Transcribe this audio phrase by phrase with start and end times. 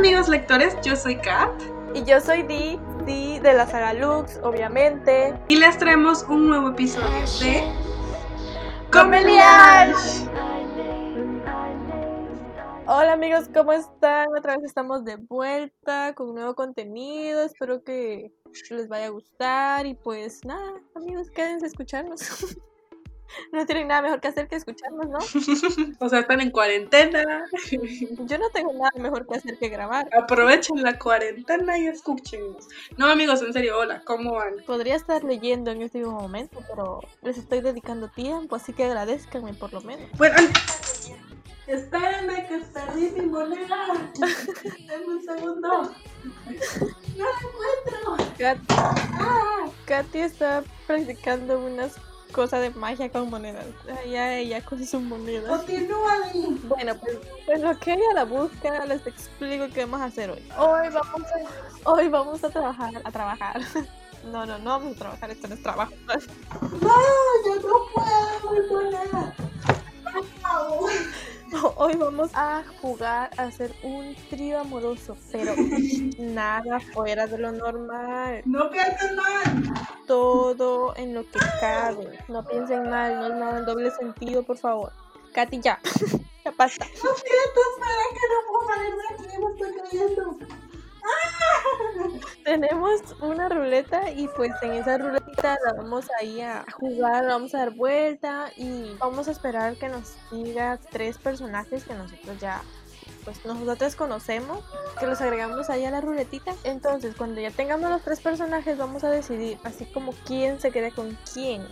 [0.00, 1.52] amigos lectores, yo soy Kat.
[1.94, 5.38] Y yo soy Di, Di de la saga Lux, obviamente.
[5.48, 7.06] Y les traemos un nuevo episodio
[7.38, 7.70] de
[8.90, 10.26] Comeliage.
[12.86, 14.28] Hola amigos, ¿cómo están?
[14.38, 17.42] Otra vez estamos de vuelta con nuevo contenido.
[17.42, 18.32] Espero que
[18.70, 19.84] les vaya a gustar.
[19.84, 22.56] Y pues nada, amigos, quédense a escucharnos.
[23.52, 25.18] no tienen nada mejor que hacer que escucharnos, ¿no?
[25.98, 27.46] o sea, están en cuarentena.
[27.70, 30.08] Yo no tengo nada mejor que hacer que grabar.
[30.16, 32.68] Aprovechen la cuarentena y escúchenos.
[32.96, 34.56] No, amigos, en serio, hola, ¿cómo van?
[34.66, 39.72] Podría estar leyendo en este momento, pero les estoy dedicando tiempo, así que agradezcanme por
[39.72, 40.10] lo menos.
[40.16, 40.36] Bueno,
[41.66, 43.86] espérenme que perdí mi moneda.
[44.86, 45.94] Denme un segundo.
[47.16, 48.34] No la encuentro.
[48.38, 48.58] Kat
[49.86, 51.96] Katy está practicando unas
[52.30, 53.66] cosa de magia con monedas.
[54.08, 55.48] Ya ella con su moneda.
[55.48, 56.16] Continúa.
[56.68, 60.42] Bueno, pues, pues, lo que ella la busca, les explico qué vamos a hacer hoy.
[60.58, 63.60] Hoy vamos a, hoy vamos a trabajar, a trabajar.
[64.22, 65.92] No, no, no vamos a trabajar, esto no es trabajo.
[66.06, 66.94] No,
[67.46, 69.34] yo no puedo, moneda.
[71.76, 75.54] Hoy vamos a jugar a hacer un trío amoroso, pero
[76.18, 78.42] nada fuera de lo normal.
[78.44, 79.74] No piensen mal.
[80.06, 82.18] Todo en lo que cabe.
[82.28, 84.92] No piensen mal, no es nada en doble sentido, por favor.
[85.32, 85.80] Katy, ya.
[86.44, 86.84] ya basta.
[86.86, 90.69] Lo siento, espera que no puedo salir de aquí, me estoy cayendo.
[92.44, 97.54] Tenemos una ruleta y pues en esa ruleta la vamos a ir a jugar, vamos
[97.54, 102.62] a dar vuelta y vamos a esperar que nos diga tres personajes que nosotros ya
[103.24, 104.64] pues nosotros conocemos,
[104.98, 106.54] que los agregamos ahí a la ruletita.
[106.64, 110.90] Entonces, cuando ya tengamos los tres personajes, vamos a decidir así como quién se queda
[110.90, 111.62] con quién.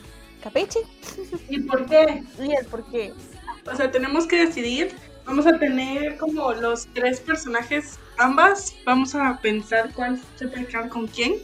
[0.43, 0.81] ¿Capeche?
[1.49, 2.23] ¿Y por qué?
[2.39, 3.13] Y el por qué.
[3.71, 4.95] O sea, tenemos que decidir
[5.29, 8.75] Vamos a tener como los tres personajes ambas.
[8.87, 11.35] Vamos a pensar cuál se puede quedar con quién.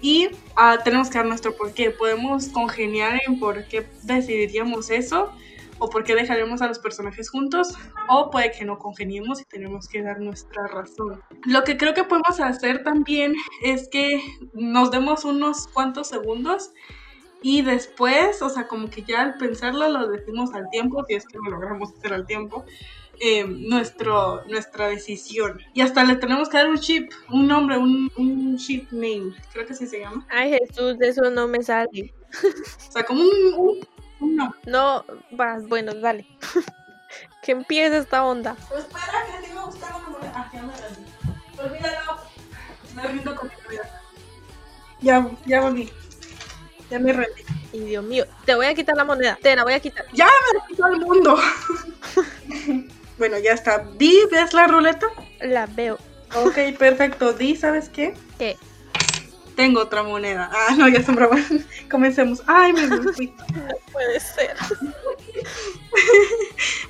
[0.00, 1.92] Y uh, tenemos que dar nuestro por qué.
[1.92, 5.32] Podemos congeniar en por qué decidiríamos eso.
[5.78, 7.76] O por qué dejaremos a los personajes juntos.
[8.08, 11.22] O puede que no congeniemos y tenemos que dar nuestra razón.
[11.46, 14.20] Lo que creo que podemos hacer también es que
[14.52, 16.72] nos demos unos cuantos segundos
[17.40, 21.26] y después, o sea, como que ya al pensarlo lo decimos al tiempo, si es
[21.26, 22.64] que lo logramos hacer al tiempo,
[23.24, 25.60] eh, nuestro, nuestra decisión.
[25.74, 29.64] Y hasta le tenemos que dar un chip, un nombre, un, un chip name, creo
[29.64, 30.26] que así se llama.
[30.28, 32.12] Ay Jesús, de eso no me sale.
[32.42, 33.86] o sea, como un,
[34.18, 34.52] un, no.
[34.66, 36.26] No, vas, bueno, dale.
[37.44, 38.56] que empiece esta onda.
[38.68, 40.32] Pues espera, que te iba a buscar una moneda.
[40.34, 41.10] Ah, ya me rendí.
[41.58, 42.20] Olvídalo.
[42.96, 44.02] Me rindo con mi vida.
[45.00, 45.92] Ya, ya volví.
[46.90, 47.42] Ya me rendí.
[47.72, 49.38] Y Dios mío, te voy a quitar la moneda.
[49.40, 50.04] Te la voy a quitar.
[50.12, 51.36] Ya me quitó el mundo.
[53.22, 53.78] Bueno, ya está.
[53.98, 55.06] Di, ¿ves la ruleta?
[55.42, 55.96] La veo.
[56.34, 57.32] Ok, perfecto.
[57.32, 58.14] Di, ¿sabes qué?
[58.36, 58.56] ¿Qué?
[59.54, 60.50] Tengo otra moneda.
[60.52, 61.44] Ah, no, ya son bromas.
[61.88, 62.42] Comencemos.
[62.48, 63.28] Ay, me fui.
[63.54, 64.56] No puede ser.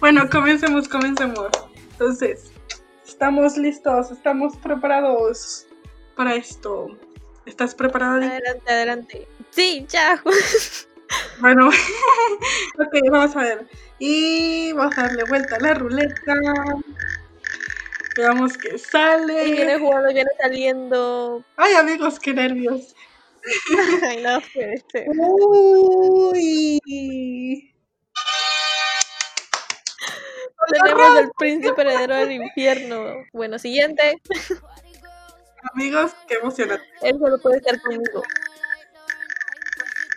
[0.01, 1.51] bueno, comencemos, comencemos.
[1.91, 2.51] Entonces,
[3.07, 5.67] estamos listos, estamos preparados
[6.17, 6.97] para esto.
[7.45, 8.27] ¿Estás preparada?
[8.27, 9.29] Adelante, adelante.
[9.51, 10.23] Sí, ya.
[11.41, 11.69] Bueno,
[12.79, 13.67] ok, vamos a ver.
[13.99, 16.35] Y vamos a darle vuelta a la ruleta.
[18.17, 19.49] Veamos que sale.
[19.49, 21.45] Y viene jugando, viene saliendo.
[21.57, 22.95] Ay, amigos, qué nervios.
[24.03, 25.07] Ay, no puede ser.
[25.09, 26.81] Uy.
[30.71, 33.25] Tenemos el príncipe heredero del infierno.
[33.33, 34.21] Bueno, siguiente.
[35.75, 36.87] Amigos, qué emocionante.
[37.03, 38.23] Él solo puede estar conmigo.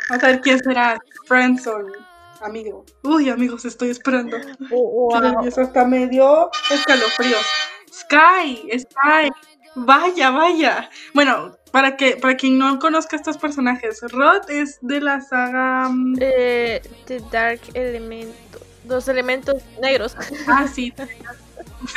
[0.10, 1.00] Vamos a ver quién será.
[1.26, 1.92] Friendzone
[2.42, 2.86] amigo.
[3.04, 4.38] Uy, amigos, estoy esperando.
[4.72, 5.48] Oh, wow.
[5.48, 7.46] hasta me dio escalofríos.
[7.92, 9.32] Sky, Sky.
[9.76, 10.90] Vaya, vaya.
[11.14, 16.16] Bueno, para que para quien no conozca estos personajes, Rod es de la saga mm,
[16.20, 18.34] eh, The Dark Element,
[18.88, 20.16] los elementos negros.
[20.48, 20.94] Ah, sí.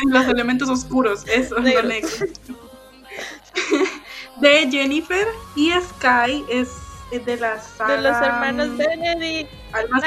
[0.07, 1.85] los elementos oscuros, eso, negros.
[1.85, 2.11] lo negro.
[4.41, 6.69] de Jennifer y Sky es
[7.11, 9.51] de la saga de los hermanos Benedict.
[9.73, 10.03] Almas...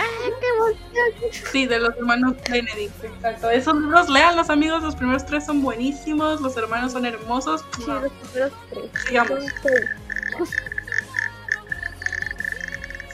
[1.52, 3.50] Sí, de los hermanos Benedict, exacto.
[3.50, 7.66] Esos libros, lean los amigos, los primeros tres son buenísimos, los hermanos son hermosos.
[7.76, 8.84] Sí, los primeros tres.
[9.08, 9.44] Sigamos.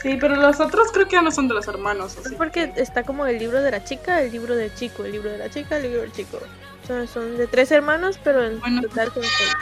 [0.02, 2.16] Sí, pero los otros creo que ya no son de los hermanos.
[2.18, 5.30] Es porque está como el libro de la chica, el libro del chico, el libro
[5.30, 6.38] de la chica, el libro del chico.
[6.86, 9.56] Son, son de tres hermanos, pero en bueno, total son seis.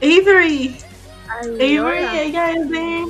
[0.00, 0.78] Avery.
[1.40, 3.04] Avery, ella es de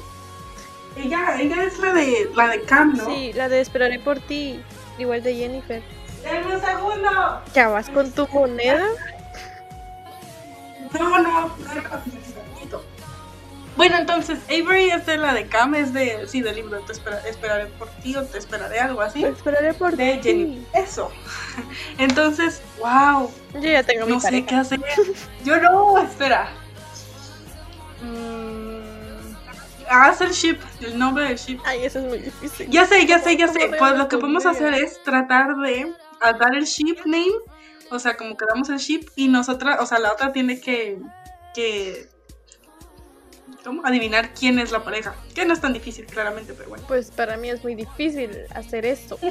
[0.97, 3.07] ella, ella es la de la de Cam, ¿no?
[3.07, 4.61] Sí, la de Esperaré por ti,
[4.99, 5.83] igual de Jennifer.
[6.23, 7.43] Denme un segundo.
[7.53, 8.87] ¿Ya vas con tu moneda?
[10.99, 12.81] No, no, no, no,
[13.77, 17.21] Bueno, entonces, Avery es de la de Cam, es de, sí, del libro Te espera-
[17.29, 19.23] esperaré por ti o te esperaré, algo así.
[19.23, 20.23] Te esperaré por De ti.
[20.23, 20.67] Jenny.
[20.73, 21.11] Eso.
[21.99, 24.47] Entonces, wow, Yo ya tengo mi no sé pareja.
[24.47, 24.81] qué hacer.
[25.45, 26.53] Yo no, espera.
[28.03, 29.35] Mm,
[29.89, 31.59] haz el ship, el nombre del ship.
[31.65, 32.69] Ay, eso es muy difícil.
[32.71, 33.71] Ya sé, ya sé, ya ¿Cómo sé.
[33.79, 37.33] Pues lo que podemos hacer es tratar de dar el ship name,
[37.91, 40.99] o sea, como que damos el ship y nosotras, o sea, la otra tiene que,
[41.55, 42.09] que
[43.65, 43.85] ¿cómo?
[43.85, 45.15] adivinar quién es la pareja.
[45.35, 46.85] Que no es tan difícil, claramente, pero bueno.
[46.89, 49.19] Pues para mí es muy difícil hacer eso.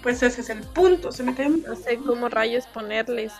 [0.00, 1.10] Pues ese es el punto.
[1.10, 3.32] Se me cae- No sé cómo rayos ponerles.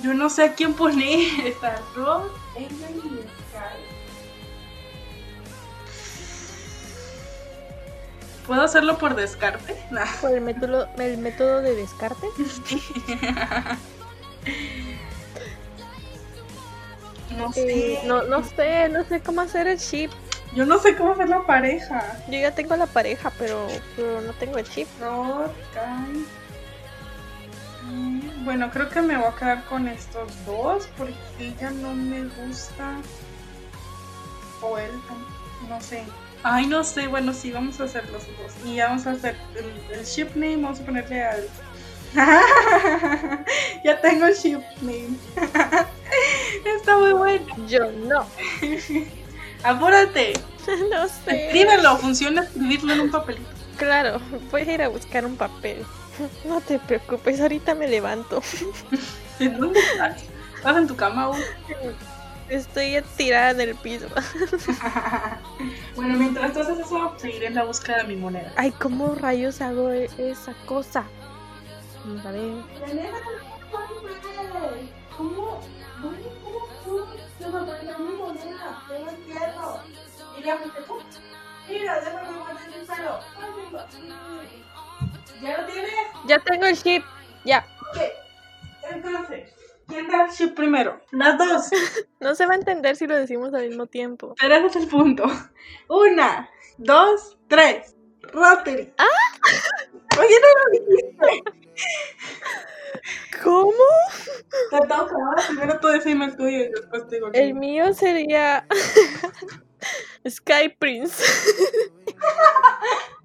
[0.00, 1.20] Yo no sé a quién poner.
[1.46, 3.80] Está Rod, Avery y Sky.
[8.46, 9.76] ¿Puedo hacerlo por descarte?
[9.90, 10.06] Nah.
[10.20, 12.26] Por el método, el método de descarte.
[17.38, 18.06] No Eh, sé.
[18.06, 20.10] no, no sé, no sé cómo hacer el chip.
[20.54, 22.18] Yo no sé cómo hacer la pareja.
[22.28, 23.66] Yo ya tengo la pareja, pero,
[23.96, 24.86] pero no tengo el chip.
[25.00, 26.26] Rod, Sky.
[28.44, 32.96] Bueno, creo que me voy a quedar con estos dos porque ella no me gusta.
[34.60, 34.90] O él,
[35.68, 36.04] no sé.
[36.42, 37.06] Ay, no sé.
[37.06, 38.52] Bueno, sí, vamos a hacer los dos.
[38.64, 40.56] Y ya vamos a hacer el, el ship name.
[40.56, 41.48] Vamos a ponerle al.
[43.84, 45.16] ya tengo el ship name.
[46.76, 47.46] Está muy bueno.
[47.68, 48.26] Yo no.
[49.62, 50.32] Apúrate.
[50.90, 51.46] no sé.
[51.46, 51.96] Escríbelo.
[51.98, 53.48] Funciona escribirlo en un papelito.
[53.76, 55.84] Claro, voy a ir a buscar un papel.
[56.44, 58.42] No te preocupes, ahorita me levanto.
[59.38, 60.22] ¿En dónde estás?
[60.56, 61.40] ¿Estás en tu cama aún?
[62.48, 64.06] Estoy tirada en el piso.
[65.96, 68.52] bueno, mientras tú haces eso, seguiré en la búsqueda de mi moneda.
[68.56, 71.04] Ay, ¿cómo rayos hago e- esa cosa?
[72.24, 72.62] A ver.
[75.16, 75.60] ¿Cómo?
[76.02, 77.06] ¿Cómo
[77.38, 78.82] se me mi moneda?
[78.88, 79.82] No entiendo.
[80.36, 80.58] Mira,
[81.68, 83.18] Mira, déjame guardar el pelo.
[85.42, 85.90] ¿Ya lo tienes?
[86.26, 87.04] Ya tengo el chip.
[87.44, 87.66] Ya.
[87.94, 88.12] ¿Qué?
[88.90, 89.52] Entonces,
[89.88, 91.00] ¿quién da el chip primero?
[91.10, 91.68] Las dos.
[92.20, 94.36] No se va a entender si lo decimos al mismo tiempo.
[94.40, 95.24] Pero ese es el punto.
[95.88, 96.48] Una,
[96.78, 97.96] dos, tres.
[98.22, 98.94] Rotary.
[98.98, 99.04] ¡Ah!
[100.20, 101.52] Oye, no lo dijiste.
[103.42, 103.72] ¿Cómo?
[104.70, 105.16] Te toca.
[105.48, 107.86] Primero tú decime el tuyo y después te digo el El mío.
[107.86, 108.64] mío sería
[110.28, 111.24] Sky Prince.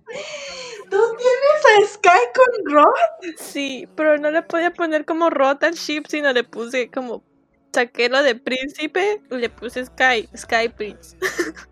[0.90, 3.36] ¿Tú tienes a Sky con Rod?
[3.38, 7.24] Sí, pero no le podía poner como Rot al ship, sino le puse como
[7.78, 11.16] saqué lo de príncipe y le puse Sky, Sky Prince.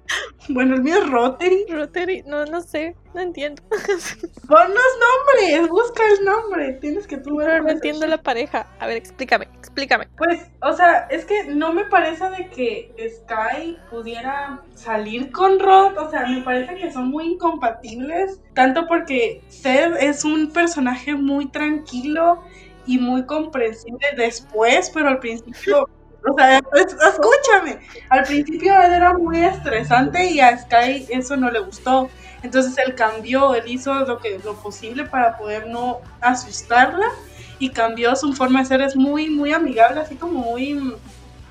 [0.48, 1.66] Bueno, el mío es Rotary.
[1.68, 3.64] Rotary, no, no sé, no entiendo.
[4.48, 6.74] Pon los nombres, busca el nombre.
[6.74, 8.68] Tienes que tú ver no entiendo la pareja.
[8.80, 10.08] A ver, explícame, explícame.
[10.16, 15.98] Pues, o sea, es que no me parece de que Sky pudiera salir con Rod.
[15.98, 18.40] O sea, me parece que son muy incompatibles.
[18.54, 22.44] Tanto porque Seth es un personaje muy tranquilo
[22.86, 25.90] y muy comprensible después, pero al principio.
[26.28, 27.80] O sea, es- escúchame.
[28.10, 32.10] Al principio él era muy estresante y a Sky eso no le gustó.
[32.44, 37.06] Entonces él cambió, él hizo lo que lo posible para poder no asustarla
[37.60, 40.94] y cambió su forma de ser es muy muy amigable así como muy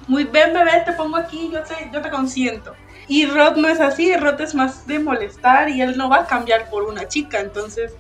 [0.06, 2.74] muy ven bebé te pongo aquí yo te yo te consiento
[3.08, 6.26] y Rod no es así Rod es más de molestar y él no va a
[6.26, 7.92] cambiar por una chica entonces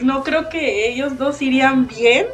[0.00, 2.26] no creo que ellos dos irían bien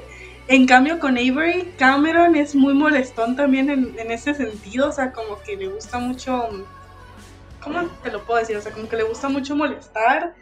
[0.50, 5.12] en cambio con Avery Cameron es muy molestón también en, en ese sentido o sea
[5.12, 6.48] como que le gusta mucho
[7.62, 8.56] ¿cómo te lo puedo decir?
[8.56, 10.34] o sea como que le gusta mucho molestar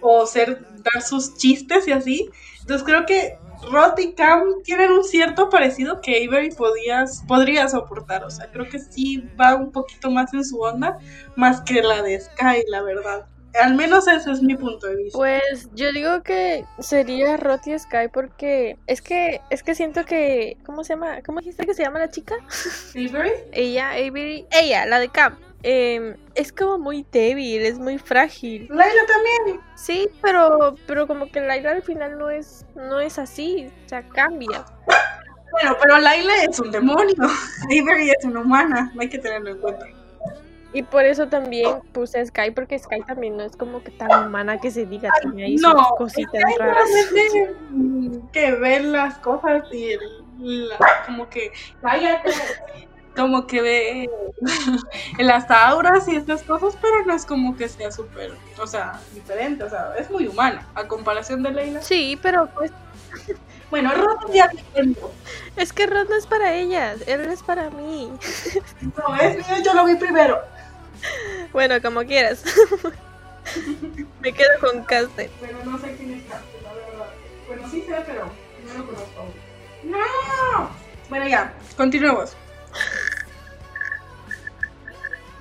[0.00, 2.30] o ser dar sus chistes y así
[2.62, 3.36] entonces creo que
[3.70, 8.24] Rod y Cam tienen un cierto parecido que Avery podías, podría soportar.
[8.24, 10.98] O sea, creo que sí va un poquito más en su onda,
[11.36, 13.26] más que la de Sky, la verdad.
[13.60, 15.18] Al menos ese es mi punto de vista.
[15.18, 20.56] Pues yo digo que sería Rot y Sky porque es que es que siento que
[20.64, 21.20] ¿cómo se llama?
[21.26, 22.36] ¿Cómo dijiste que se llama la chica?
[22.94, 25.36] Avery, Ella, Avery, ella, la de Cam.
[25.62, 28.66] em, es como muy débil, es muy frágil.
[28.70, 29.60] Laila también.
[29.74, 34.02] Sí, pero pero como que Laila al final no es no es así, o sea,
[34.08, 34.64] cambia.
[35.50, 37.14] Bueno, pero Laila es un demonio.
[37.64, 39.86] Avery es una humana, hay que tenerlo en cuenta.
[40.72, 44.26] Y por eso también puse a Sky porque Sky también no es como que tan
[44.28, 46.88] humana que se diga, tiene ahí No, sus cositas Sky raras.
[47.70, 51.50] mm, que ve las cosas y el- la- como que
[51.82, 52.30] cállate,
[53.16, 54.10] como que ve
[55.18, 59.64] las auras y estas cosas, pero no es como que sea súper, o sea, diferente,
[59.64, 61.82] o sea, es muy humana a comparación de Leila.
[61.82, 62.70] Sí, pero pues
[63.70, 64.50] Bueno, Ron ya
[65.56, 68.10] Es que Ron no es para ellas, él es para mí.
[68.96, 70.40] No, es mío, yo lo vi primero.
[71.52, 72.44] Bueno, como quieras.
[74.20, 75.30] Me quedo con Caster.
[75.40, 77.06] Bueno, no sé quién es Caster, la verdad.
[77.48, 78.30] Bueno, sí sé, pero
[78.66, 79.24] no lo conozco.
[79.84, 80.70] ¡No!
[81.08, 82.36] Bueno, ya, continuemos.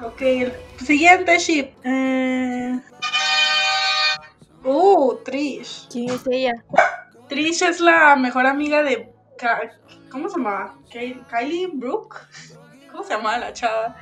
[0.01, 0.53] Ok, el
[0.85, 1.71] siguiente ship.
[1.83, 2.79] Eh...
[4.63, 5.87] Uh, Trish.
[5.91, 6.53] ¿Quién es ella?
[7.27, 9.09] Trish es la mejor amiga de.
[9.37, 9.71] Ka-
[10.11, 10.75] ¿Cómo se llamaba?
[10.91, 12.17] Ky- Kylie Brooke.
[12.91, 13.95] ¿Cómo se llamaba la chava?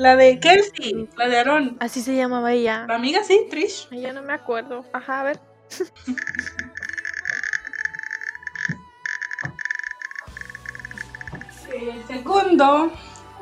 [0.00, 1.76] La de Kelsey, la de Aaron.
[1.78, 2.86] Así se llamaba ella.
[2.88, 3.86] La amiga, sí, Trish.
[3.92, 4.82] Ay, Ya no me acuerdo.
[4.94, 5.40] Ajá, a ver.
[11.70, 12.90] El segundo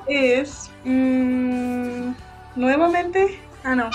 [0.09, 0.69] es.
[0.83, 2.11] mm,
[2.57, 3.38] nuevamente.
[3.62, 3.88] Ah, no.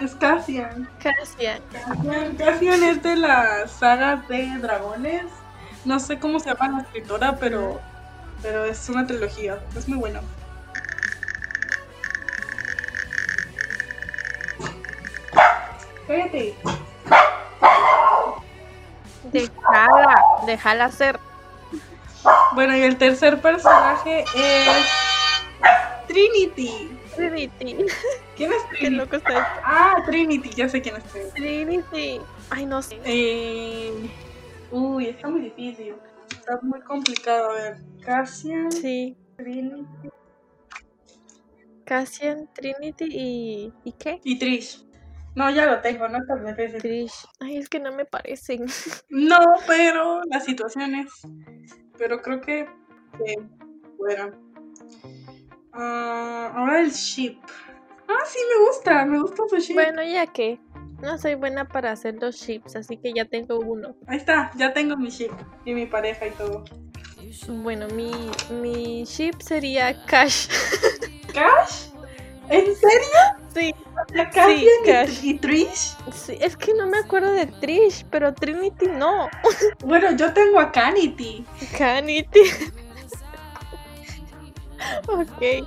[0.00, 0.88] Es Cassian.
[0.98, 1.60] Cassian.
[1.70, 2.36] Cassian.
[2.36, 5.24] Cassian es de la saga de dragones.
[5.84, 7.82] No sé cómo se llama la escritora, pero,
[8.40, 9.58] pero es una trilogía.
[9.76, 10.22] Es muy buena.
[16.06, 16.54] Cállate.
[19.32, 20.14] Déjala,
[20.46, 21.18] déjala ser.
[22.54, 24.86] Bueno, y el tercer personaje es
[26.06, 26.90] Trinity.
[27.16, 27.76] Trinity.
[28.36, 28.90] ¿Quién es Qué Trinity?
[28.96, 29.60] loco está.
[29.64, 31.32] Ah, Trinity, ya sé quién es Trinity.
[31.34, 32.20] Trinity.
[32.50, 33.00] Ay, no sé.
[33.04, 33.92] Eh,
[34.70, 35.94] uy, está muy difícil.
[36.30, 37.50] Está muy complicado.
[37.50, 39.16] A ver, Cassian, Sí.
[39.36, 40.10] Trinity
[41.84, 43.72] Cassian, Trinity y.
[43.84, 44.20] ¿Y qué?
[44.24, 44.83] y Trish.
[45.34, 46.80] No, ya lo tengo, no tan difícil.
[46.80, 47.26] Trish.
[47.40, 48.66] Ay, es que no me parecen.
[49.10, 51.12] No, pero las situaciones.
[51.98, 52.68] Pero creo que.
[53.98, 54.30] bueno.
[55.72, 57.38] Ah, ahora el ship.
[58.08, 59.74] Ah, sí, me gusta, me gusta su ship.
[59.74, 60.60] Bueno, ya que.
[61.00, 63.96] No soy buena para hacer los chips, así que ya tengo uno.
[64.06, 65.32] Ahí está, ya tengo mi ship
[65.64, 66.64] y mi pareja y todo.
[67.48, 68.12] Bueno, mi,
[68.62, 70.48] mi chip sería Cash.
[71.34, 71.88] ¿Cash?
[72.48, 73.43] ¿En serio?
[73.54, 73.74] Sí,
[74.12, 75.94] ¿La Cassian y- y Trish?
[76.12, 79.28] sí, es que no me acuerdo de Trish, pero Trinity no.
[79.84, 81.44] Bueno, yo tengo a Canity.
[81.78, 82.40] Canity.
[85.08, 85.66] ok.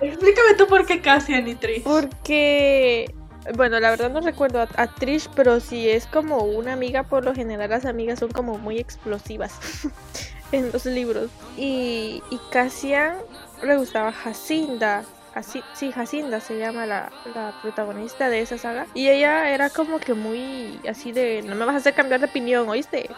[0.00, 1.82] Explícame tú por qué Cassian y Trish.
[1.82, 3.14] Porque,
[3.54, 7.24] bueno, la verdad no recuerdo a, a Trish, pero si es como una amiga, por
[7.24, 9.58] lo general las amigas son como muy explosivas
[10.52, 11.30] en los libros.
[11.56, 13.16] Y, y Cassian
[13.62, 15.04] le gustaba Jacinda.
[15.40, 18.86] Jaci- sí, Jacinda se llama la, la protagonista de esa saga.
[18.94, 22.26] Y ella era como que muy así de, no me vas a hacer cambiar de
[22.26, 23.10] opinión, ¿oíste?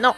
[0.00, 0.14] No.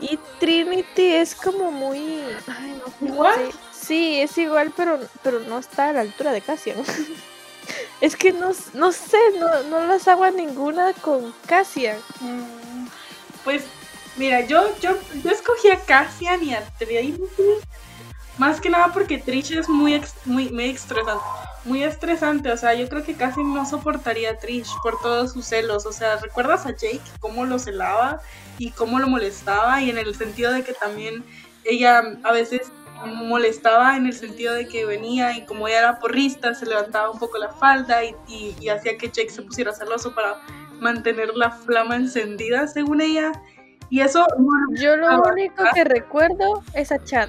[0.00, 2.20] Y Trinity es como muy...
[2.46, 3.06] Ay, no.
[3.08, 3.50] ¿Igual?
[3.72, 6.76] Sí, es igual, pero, pero no está a la altura de Cassian.
[8.00, 11.96] es que no, no sé, no, no las hago a ninguna con Cassian.
[12.20, 12.86] Mm,
[13.44, 13.64] Pues,
[14.16, 17.24] mira, yo, yo, yo escogí a Cassian y a Trinity.
[18.38, 21.22] Más que nada porque Trish es muy, ex- muy, muy estresante.
[21.64, 25.46] Muy estresante, o sea, yo creo que casi no soportaría a Trish por todos sus
[25.46, 25.86] celos.
[25.86, 28.20] O sea, ¿recuerdas a Jake cómo lo celaba
[28.58, 29.80] y cómo lo molestaba?
[29.80, 31.24] Y en el sentido de que también
[31.64, 32.70] ella a veces
[33.06, 37.18] molestaba en el sentido de que venía y como ella era porrista, se levantaba un
[37.18, 40.36] poco la falda y, y- y hacía que Jake se pusiera celoso para
[40.80, 43.32] mantener la flama encendida, según ella.
[43.90, 44.26] Y eso,
[44.72, 47.28] Yo lo único que recuerdo es a Chad,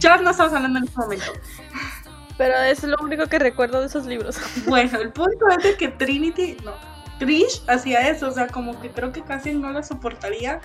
[0.00, 1.32] ya no estamos hablando en este momento.
[2.36, 4.38] pero es lo único que recuerdo de esos libros.
[4.66, 6.74] Bueno, el punto es de que Trinity, no,
[7.18, 10.60] Trish hacía eso, o sea, como que creo que casi no la soportaría.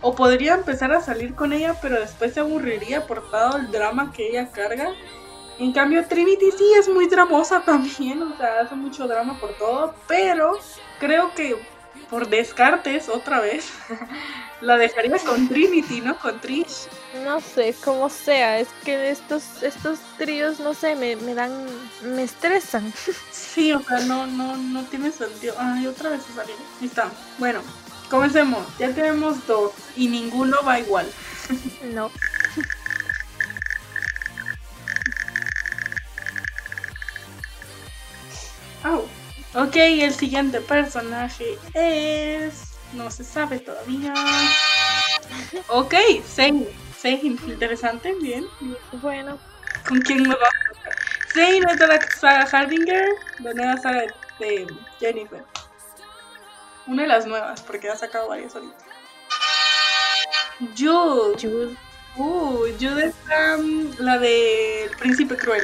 [0.00, 4.12] O podría empezar a salir con ella, pero después se aburriría por todo el drama
[4.12, 4.92] que ella carga.
[5.58, 9.94] En cambio, Trinity sí es muy dramosa también, o sea, hace mucho drama por todo,
[10.06, 10.52] pero
[11.00, 11.56] creo que
[12.10, 13.70] por descartes, otra vez,
[14.60, 16.18] la dejaría con Trinity, ¿no?
[16.18, 16.88] Con Trish.
[17.24, 21.52] No sé, como sea, es que estos, estos tríos, no sé, me, me dan,
[22.02, 22.92] me estresan.
[23.32, 25.54] Sí, o sea, no, no, no tiene sentido.
[25.58, 26.54] Ay, otra vez se salió.
[26.80, 27.10] Ahí está.
[27.38, 27.60] Bueno,
[28.08, 28.64] comencemos.
[28.78, 31.10] Ya tenemos dos y ninguno va igual.
[31.94, 32.10] No.
[38.82, 39.08] Au.
[39.58, 42.62] Ok, el siguiente personaje es.
[42.92, 44.14] No se sabe todavía.
[45.66, 46.66] Ok, Zane.
[46.96, 48.46] Zane, interesante, bien.
[48.92, 49.38] Bueno,
[49.88, 51.32] ¿Con quién me va a?
[51.32, 53.08] Zane es de la saga Harbinger,
[53.40, 54.66] la nueva saga de, de
[55.00, 55.44] Jennifer.
[56.86, 58.76] Una de las nuevas, porque ha sacado varias ahorita.
[60.76, 61.36] Jude.
[61.40, 61.76] Jude.
[62.16, 63.14] Uh, Jude es
[63.58, 65.62] um, la del Príncipe Cruel.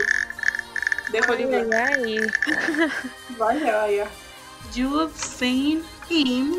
[1.14, 1.73] De Hollywood.
[1.73, 2.18] ay, ay.
[3.38, 4.06] Vaya, vaya.
[4.75, 6.50] Jude, Zane y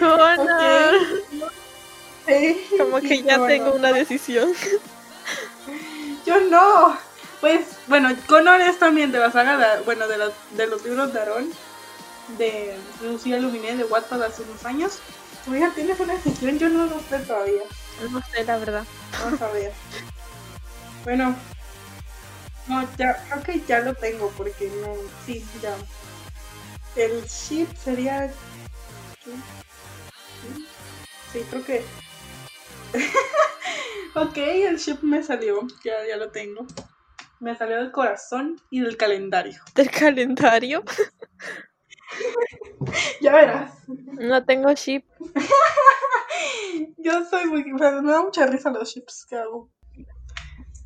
[0.00, 0.94] Connor.
[2.26, 3.46] Sí, Como que ya bueno.
[3.46, 4.52] tengo una decisión.
[6.26, 6.98] Yo no.
[7.40, 11.12] Pues, bueno, Connor es también de la saga, de, bueno, de, la- de los libros
[11.12, 11.52] de Aaron,
[12.36, 14.98] de Lucía Luminé, de Wattpad hace unos años.
[15.48, 16.58] Oiga, ¿tienes una decisión?
[16.58, 17.62] Yo no lo sé todavía.
[18.10, 18.84] No sé, la verdad.
[19.22, 19.72] Vamos a ver.
[21.08, 21.34] Bueno.
[22.66, 24.94] No, ya, creo que ya lo tengo porque no.
[25.24, 25.74] Sí, ya.
[26.96, 28.30] El ship sería.
[31.32, 31.82] Sí, creo que.
[34.16, 35.66] ok, el ship me salió.
[35.82, 36.66] Ya, ya lo tengo.
[37.40, 39.62] Me salió del corazón y del calendario.
[39.74, 40.84] Del calendario.
[43.20, 43.72] Ya verás.
[43.86, 45.04] No tengo ship.
[46.98, 47.64] Yo soy muy.
[47.64, 49.70] Me da mucha risa los ships que hago.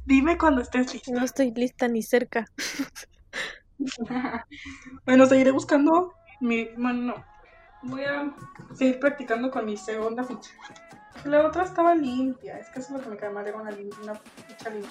[0.04, 1.12] Dime cuando estés listo.
[1.12, 2.46] No estoy lista ni cerca.
[5.06, 6.64] bueno, seguiré buscando mi.
[6.76, 7.24] Bueno, no.
[7.82, 8.32] Voy a
[8.74, 10.50] seguir practicando con mi segunda ficha.
[11.24, 12.58] La otra estaba limpia.
[12.58, 13.46] Es que eso es lo que me cae mal.
[13.46, 14.90] Era una, ficha limpia.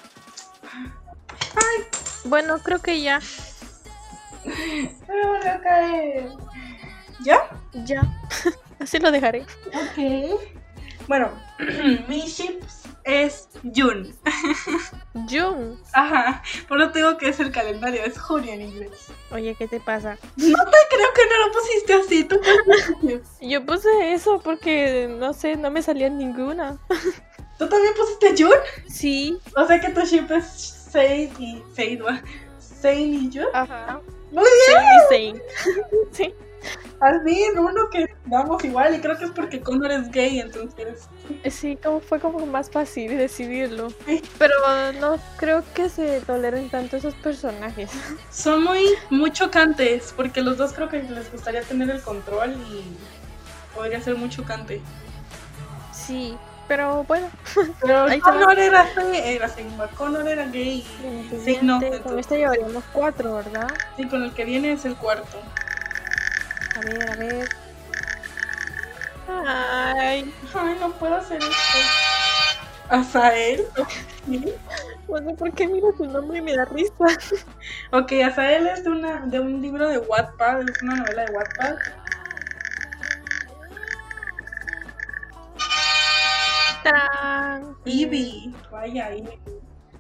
[2.26, 3.20] Bueno, creo que ya.
[4.46, 6.30] Me volvió a caer.
[7.24, 7.50] ¿Ya?
[7.86, 8.02] Ya.
[8.80, 9.42] Así lo dejaré.
[9.68, 10.40] Ok.
[11.08, 11.30] Bueno,
[12.08, 12.81] mi chips
[13.12, 14.14] es June.
[15.30, 15.78] June.
[15.94, 16.42] Ajá.
[16.68, 18.04] Por eso digo que es el calendario.
[18.04, 19.08] Es junio en inglés.
[19.32, 20.18] Oye, ¿qué te pasa?
[20.38, 22.24] No te creo que no lo pusiste así.
[22.24, 26.78] Tú pusiste- Yo puse eso porque, no sé, no me salía ninguna.
[27.58, 28.56] ¿Tú también pusiste June?
[28.88, 29.38] Sí.
[29.56, 30.46] O sea que tu ship es
[30.92, 32.22] Sane y ¿va?
[32.60, 33.48] Sane y June.
[33.54, 34.02] Ajá.
[34.32, 34.44] Muy
[35.10, 35.34] bien.
[35.34, 35.42] Same.
[36.12, 36.34] Sí.
[37.00, 38.96] Al fin, uno que damos igual.
[38.96, 41.08] Y creo que es porque Connor es gay, entonces.
[41.50, 43.90] Sí, como fue como más fácil decidirlo.
[44.06, 44.22] Sí.
[44.38, 44.54] Pero
[45.00, 47.90] no creo que se toleren tanto esos personajes.
[48.32, 50.14] Son muy, muy chocantes.
[50.16, 52.84] Porque los dos creo que les gustaría tener el control y
[53.76, 54.82] podría ser muy chocante.
[55.92, 56.38] Sí,
[56.68, 57.30] pero bueno.
[57.82, 58.20] Pero Ahí.
[58.20, 59.50] Connor era, era.
[59.98, 60.86] Connor era gay.
[61.44, 63.70] Sí, no, Con este llevaríamos cuatro, ¿verdad?
[63.98, 65.38] Sí, con el que viene es el cuarto.
[66.76, 67.50] A ver, a ver.
[69.28, 71.80] Ay, Ay, no puedo hacer esto.
[72.90, 73.66] Azael.
[74.26, 74.46] ¿Sí?
[75.08, 76.94] no sé por qué miro tu nombre y me da risa.
[77.92, 81.76] Ok, Azael es de, una, de un libro de Wattpad, es una novela de Wattpad.
[86.84, 87.76] ¡Tarán!
[87.86, 89.40] Ivy, vaya Ivy.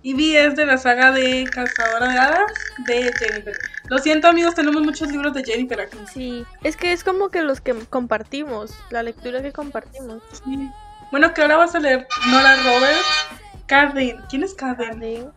[0.03, 2.51] Ivy es de la saga de Cazadora de Hadas
[2.87, 3.55] de Jennifer.
[3.87, 5.97] Lo siento amigos, tenemos muchos libros de Jennifer aquí.
[6.11, 10.23] Sí, es que es como que los que compartimos, la lectura que compartimos.
[10.43, 10.69] Sí.
[11.11, 13.27] Bueno, que ahora vas a leer Nora Roberts,
[13.67, 14.17] Carden.
[14.29, 14.99] ¿Quién es Carden?
[14.99, 15.31] Caden.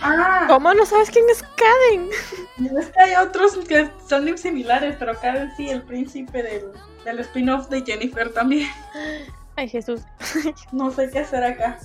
[0.00, 2.08] Ah, ¿Cómo no sabes quién es Caden?
[2.78, 6.66] es que hay otros que son similares, pero Carden sí, el príncipe del,
[7.04, 8.70] del spin-off de Jennifer también.
[9.56, 10.02] Ay, Jesús.
[10.70, 11.80] No sé qué hacer acá.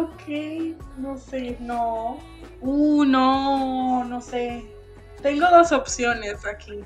[0.00, 2.18] Ok, no sé, no.
[2.60, 4.64] Uh, no, no sé.
[5.22, 6.80] Tengo dos opciones aquí.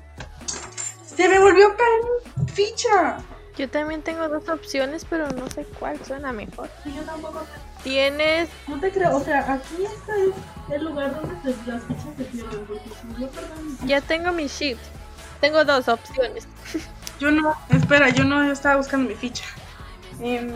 [1.05, 3.17] Se me volvió a caer ficha.
[3.57, 6.69] Yo también tengo dos opciones, pero no sé cuál suena mejor.
[6.83, 7.43] Sí, Yo tampoco.
[7.83, 8.49] Tienes.
[8.67, 12.23] No te creo, o sea, aquí este es el lugar donde se- las fichas se
[12.25, 12.65] pierden.
[12.65, 13.77] Porque si yo perdón.
[13.85, 14.81] Ya tengo mi shift.
[15.41, 16.47] Tengo dos opciones.
[17.19, 19.43] Yo no, espera, yo no yo estaba buscando mi ficha.
[20.19, 20.55] Em,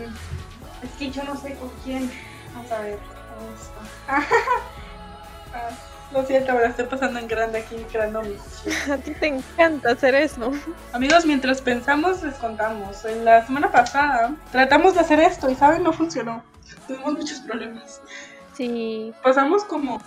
[0.81, 2.11] es que yo no sé con quién.
[2.55, 2.99] Vamos a ver.
[3.39, 4.23] ¿dónde está?
[5.57, 5.69] Ah,
[6.11, 8.19] lo siento, me la estoy pasando en grande aquí creando.
[8.19, 10.51] A ti te encanta hacer eso.
[10.91, 13.05] Amigos, mientras pensamos, les contamos.
[13.05, 15.83] En la semana pasada tratamos de hacer esto y, ¿saben?
[15.83, 16.43] No funcionó.
[16.87, 18.01] Tuvimos muchos problemas.
[18.55, 19.13] Sí.
[19.21, 20.01] Pasamos como,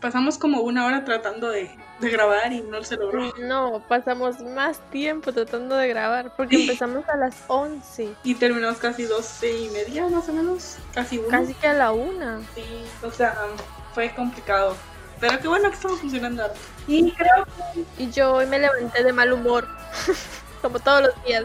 [0.00, 3.32] pasamos como una hora tratando de, de grabar y no se logró.
[3.38, 9.04] No, pasamos más tiempo tratando de grabar porque empezamos a las 11, Y terminamos casi
[9.04, 10.76] doce y media, más o menos.
[10.94, 11.28] Casi una.
[11.28, 12.40] casi que a la una.
[12.54, 12.64] Sí,
[13.02, 13.36] o sea,
[13.94, 14.76] fue complicado.
[15.20, 16.54] Pero qué bueno que estamos funcionando ahora.
[16.88, 19.68] Y creo que Y yo hoy me levanté de mal humor,
[20.62, 21.44] como todos los días.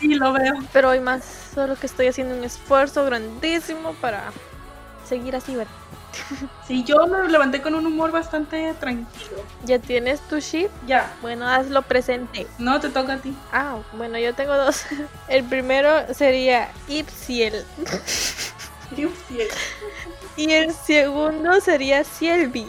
[0.00, 0.54] sí lo veo.
[0.72, 1.22] Pero hoy más,
[1.54, 4.32] solo que estoy haciendo un esfuerzo grandísimo para
[5.04, 5.72] seguir así, ¿verdad?
[6.66, 9.42] Sí, yo me levanté con un humor bastante tranquilo.
[9.64, 10.70] ¿Ya tienes tu ship?
[10.86, 12.46] Ya, Bueno, hazlo presente.
[12.58, 13.34] no te toca a ti.
[13.52, 14.84] Ah, bueno, yo tengo dos.
[15.28, 17.64] El primero sería Ipsiel.
[18.94, 19.08] Sí,
[20.36, 22.66] Y el segundo sería sí, sí.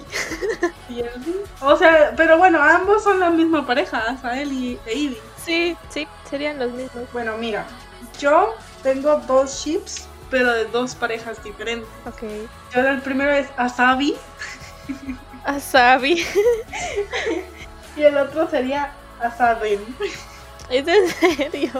[1.61, 5.17] O sea, pero bueno, ambos son la misma pareja, Azael y e Ivy.
[5.43, 7.05] Sí, sí, serían los mismos.
[7.11, 7.65] Bueno, mira,
[8.19, 11.89] yo tengo dos ships, pero de dos parejas diferentes.
[12.05, 12.23] Ok.
[12.73, 14.15] Yo el primero es Asabi
[15.45, 16.25] Asabi.
[17.97, 19.79] y el otro sería Asaden.
[20.69, 21.71] ¿Es en serio?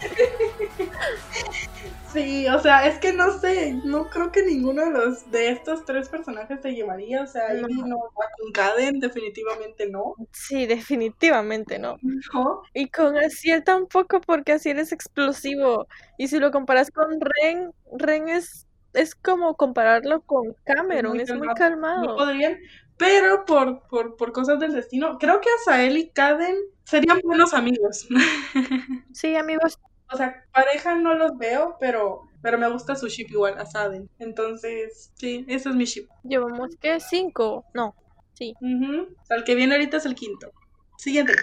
[2.14, 5.84] Sí, o sea, es que no sé, no creo que ninguno de los de estos
[5.84, 7.66] tres personajes te llevaría, o sea, No.
[7.68, 10.14] No va con Caden, definitivamente no.
[10.32, 11.96] Sí, definitivamente no.
[12.32, 12.62] No.
[12.72, 15.88] Y con Asiel tampoco, porque Asiel es explosivo.
[16.16, 21.34] Y si lo comparas con Ren, Ren es, es como compararlo con Cameron, muy es
[21.34, 22.04] muy calmado.
[22.04, 22.58] No podrían,
[22.96, 28.06] pero por, por, por cosas del destino, creo que Asael y Caden serían buenos amigos.
[29.12, 29.78] Sí, amigos,
[30.12, 34.08] O sea, pareja no los veo, pero, pero me gusta su ship igual, Asaden.
[34.18, 36.08] Entonces, sí, ese es mi ship.
[36.22, 37.64] llevamos que cinco.
[37.74, 37.94] No,
[38.34, 38.54] sí.
[38.60, 39.02] Ujú.
[39.20, 40.50] O sea, el que viene ahorita es el quinto.
[40.98, 41.34] Siguiente.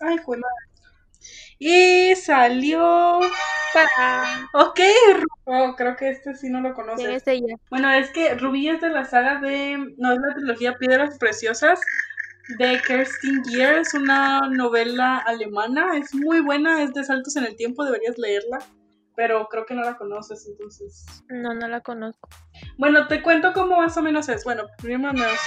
[0.00, 0.38] Ay, fue
[1.58, 3.20] Y salió.
[3.72, 4.48] Para.
[4.52, 4.80] Ok,
[5.44, 7.22] oh, creo que este sí no lo ¿Quién conoces.
[7.22, 7.54] es ella?
[7.70, 9.76] Bueno, es que Rubí es de la saga de.
[9.96, 11.80] No, es la trilogía Piedras Preciosas
[12.58, 13.78] de Kerstin Gier.
[13.78, 15.96] Es una novela alemana.
[15.96, 18.58] Es muy buena, es de saltos en el tiempo, deberías leerla.
[19.16, 21.04] Pero creo que no la conoces, entonces.
[21.28, 22.28] No, no la conozco.
[22.78, 24.44] Bueno, te cuento cómo más o menos es.
[24.44, 25.38] Bueno, primero menos.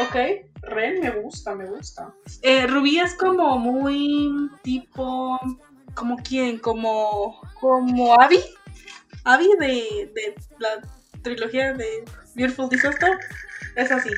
[0.00, 0.14] Ok,
[0.62, 2.14] Ren me gusta, me gusta.
[2.42, 5.38] Eh, Rubí es como muy tipo.
[5.94, 6.58] ¿Como quién?
[6.58, 7.40] Como.
[7.60, 8.40] Como Abby.
[9.24, 10.80] Abby de, de la
[11.22, 13.18] trilogía de Beautiful Disaster.
[13.74, 14.10] Es así.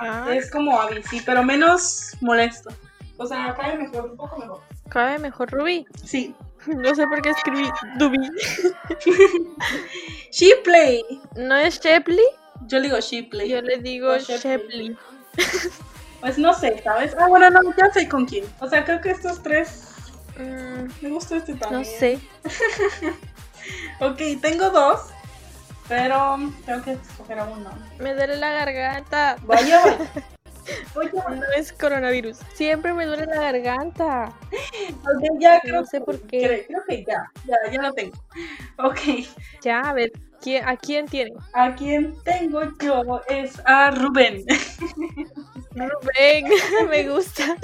[0.00, 2.70] Ah, Es como Abby, sí, pero menos molesto.
[3.16, 4.60] O sea, cae mejor, un poco mejor.
[4.88, 5.86] cabe mejor Ruby.
[6.04, 6.34] Sí.
[6.66, 8.18] No sé por qué escribí Dubi.
[10.30, 11.02] She Play.
[11.36, 12.20] ¿No es Shepley?
[12.66, 13.48] Yo le digo She Play.
[13.48, 14.16] Yo le digo.
[14.18, 14.96] Shepley.
[16.20, 17.16] Pues no sé, ¿sabes?
[17.18, 18.44] Ah, bueno, no, ya sé con quién.
[18.60, 19.86] O sea, creo que estos tres.
[20.38, 21.80] Mm, Me gusta este también.
[21.80, 22.20] no sé.
[24.00, 25.00] Ok, tengo dos.
[25.90, 27.68] Pero tengo que escoger a uno.
[27.98, 29.36] Me duele la garganta.
[29.42, 29.82] Vaya.
[30.94, 32.38] Oye, No es coronavirus.
[32.54, 34.32] Siempre me duele la garganta.
[35.02, 36.38] ok, ya creo No sé por qué.
[36.38, 38.16] Creo, creo que ya, ya, ya lo tengo.
[38.78, 39.00] Ok,
[39.62, 41.32] Ya, a ver, ¿quién- ¿a quién tiene?
[41.54, 44.44] a quien tengo yo es a Rubén.
[45.74, 46.44] Rubén,
[46.88, 47.56] me gusta.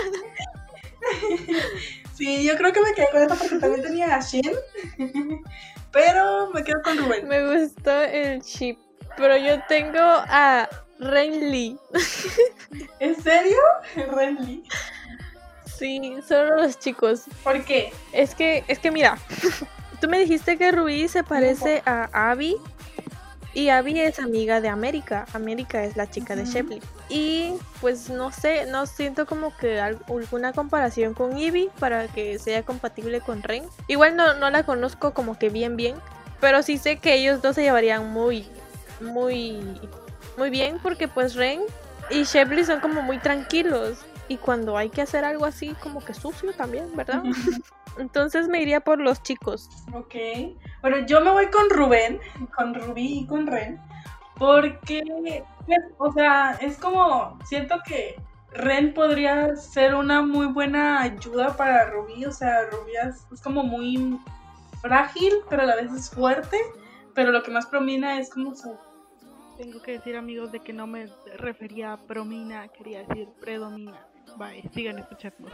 [2.14, 4.50] Sí, yo creo que me quedé con esto porque también tenía a Shen.
[5.96, 7.26] Pero me quedo con Rubén.
[7.26, 8.78] Me gustó el chip.
[9.16, 11.78] Pero yo tengo a Renly.
[13.00, 13.56] ¿En serio?
[14.12, 14.62] Renly.
[15.64, 17.22] Sí, solo los chicos.
[17.42, 17.94] ¿Por qué?
[18.12, 19.16] Es que, es que mira,
[20.00, 22.56] tú me dijiste que Rubí se parece a Abby
[23.58, 25.24] y Abby es amiga de América.
[25.32, 26.44] América es la chica de.
[26.44, 26.82] Shepley.
[27.08, 32.38] Y pues no sé, no siento como que al- alguna comparación con Ivy para que
[32.38, 33.64] sea compatible con Ren.
[33.88, 35.94] Igual no, no la conozco como que bien bien,
[36.38, 38.46] pero sí sé que ellos dos se llevarían muy,
[39.00, 39.58] muy,
[40.36, 41.62] muy bien porque pues Ren
[42.10, 43.98] y Shepley son como muy tranquilos.
[44.28, 47.22] Y cuando hay que hacer algo así como que sucio también, ¿verdad?
[47.98, 49.68] Entonces me iría por los chicos.
[49.92, 50.14] Ok.
[50.82, 52.20] Bueno, yo me voy con Rubén,
[52.54, 53.80] con Rubí y con Ren,
[54.38, 55.02] porque,
[55.66, 58.20] pues, o sea, es como, siento que
[58.52, 63.62] Ren podría ser una muy buena ayuda para Rubí, o sea, Rubí es, es como
[63.62, 64.18] muy
[64.80, 66.58] frágil, pero a la vez es fuerte,
[67.14, 68.76] pero lo que más promina es como su...
[69.56, 74.06] Tengo que decir, amigos, de que no me refería a promina, quería decir predomina.
[74.36, 75.48] Bye, sigan escuchando.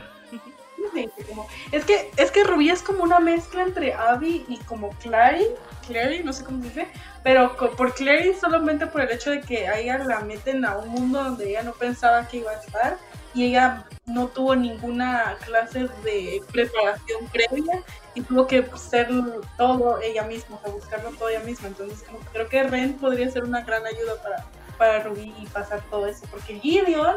[1.70, 5.46] Es que, es que Rubí es como una mezcla entre Abby y como Clary,
[5.86, 6.88] Clary, no sé cómo se dice,
[7.22, 10.88] pero por Clary solamente por el hecho de que a ella la meten a un
[10.88, 12.98] mundo donde ella no pensaba que iba a estar
[13.32, 17.82] y ella no tuvo ninguna clase de preparación previa
[18.14, 19.08] y tuvo que ser
[19.56, 21.68] todo ella misma, o sea, buscarlo todo ella misma.
[21.68, 24.44] Entonces como creo que Ren podría ser una gran ayuda para,
[24.76, 27.16] para Rubí y pasar todo eso, porque Gideon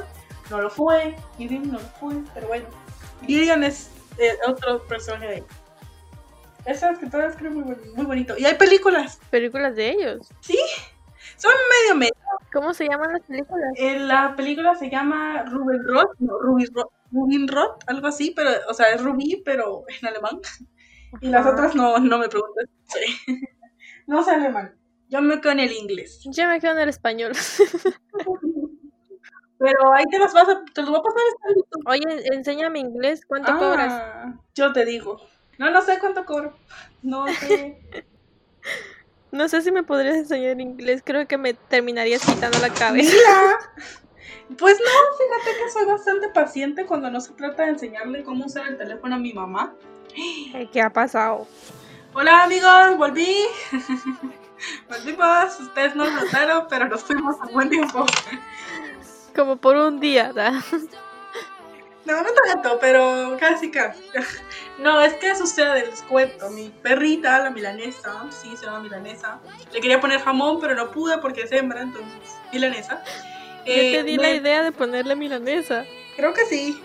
[0.49, 2.65] no lo fue, Gideon no lo fue, pero bueno.
[3.25, 5.43] Gideon es eh, otro personaje de.
[6.65, 8.35] Esa escritora escribe muy, muy bonito.
[8.37, 9.19] Y hay películas.
[9.29, 10.27] Películas de ellos.
[11.37, 12.13] Son medio medio.
[12.51, 13.73] ¿Cómo se llaman las películas?
[13.75, 18.49] Eh, la película se llama Ruben Roth, no, Ruby Roth, Rubin Roth, algo así, pero,
[18.69, 20.39] o sea, es Rubí, pero en alemán.
[21.21, 22.69] Y las otras no, no me preguntes.
[22.85, 23.41] Sí.
[24.07, 24.75] No sé alemán.
[25.09, 26.21] Yo me quedo en el inglés.
[26.25, 27.31] Yo me quedo en el español.
[29.65, 31.21] Pero ahí te las vas a, te lo voy a pasar
[31.55, 31.83] YouTube.
[31.87, 33.25] Oye, enséñame inglés.
[33.25, 33.91] ¿Cuánto cobras?
[33.91, 35.19] Ah, Yo te digo.
[35.57, 36.53] No, no sé cuánto cobro.
[37.01, 37.79] No sé.
[39.31, 41.01] No sé si me podrías enseñar inglés.
[41.03, 43.11] Creo que me terminarías quitando la cabeza.
[43.11, 43.59] Mira.
[44.59, 48.67] Pues no, fíjate que soy bastante paciente cuando no se trata de enseñarle cómo usar
[48.67, 49.73] el teléfono a mi mamá.
[50.71, 51.47] ¿Qué ha pasado?
[52.13, 53.43] Hola amigos, volví.
[54.89, 58.05] Maldivas, ustedes no lo notaron, pero nos fuimos a buen tiempo.
[59.35, 60.53] Como por un día, ¿verdad?
[62.05, 63.99] No, no tanto, pero casi casi.
[64.77, 66.49] No, es que sucede, les cuento.
[66.51, 69.39] Mi perrita, la milanesa, sí, se llama milanesa.
[69.73, 72.13] Le quería poner jamón, pero no pude porque es hembra, entonces,
[72.53, 73.01] milanesa.
[73.65, 75.83] Yo Eh, te di me- la idea de ponerle milanesa.
[76.15, 76.79] Creo que sí.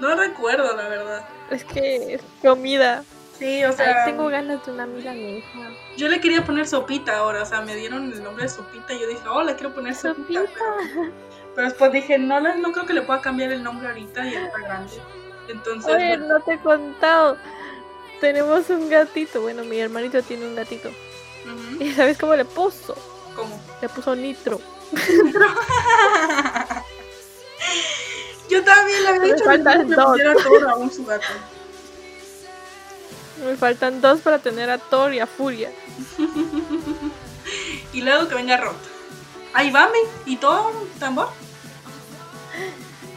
[0.00, 1.24] No recuerdo, la verdad.
[1.50, 3.04] Es que es comida.
[3.38, 5.46] Sí, o Ay, sea, tengo ganas de una milanesa.
[5.96, 9.00] yo le quería poner sopita ahora, o sea, me dieron el nombre de sopita y
[9.00, 10.40] yo dije, oh, le quiero poner sopita.
[10.40, 10.60] Sopita.
[10.94, 11.12] Pero,
[11.54, 14.58] pero después dije, no, no creo que le pueda cambiar el nombre ahorita y está
[14.58, 14.92] grande.
[15.48, 17.36] Entonces, Oye, bueno, no te he contado.
[18.20, 19.42] Tenemos un gatito.
[19.42, 20.90] Bueno, mi hermanito tiene un gatito.
[21.80, 22.96] ¿Y sabes cómo le puso?
[23.34, 23.60] ¿cómo?
[23.80, 24.60] Le puso nitro.
[28.48, 30.06] Yo también le había Me dicho que faltan me dos.
[30.06, 31.26] pusiera todo a un su gato.
[33.44, 35.70] Me faltan dos para tener a Thor y a Furia.
[37.92, 38.76] Y luego que venga Rot.
[39.52, 39.90] Ahí va,
[40.24, 41.28] ¿Y todo tambor?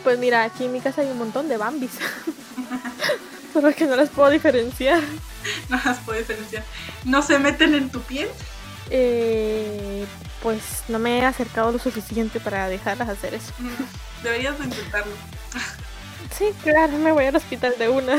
[0.03, 1.91] Pues mira, aquí en mi casa hay un montón de Bambis.
[3.53, 5.01] Solo que no las puedo diferenciar.
[5.69, 6.63] No las puedo diferenciar.
[7.03, 8.27] ¿No se meten en tu piel?
[8.89, 10.03] Eh,
[10.41, 13.53] pues no me he acercado lo suficiente para dejarlas hacer eso.
[13.59, 15.13] Mm, Deberías de intentarlo.
[16.35, 18.15] Sí, claro, me voy al hospital de una.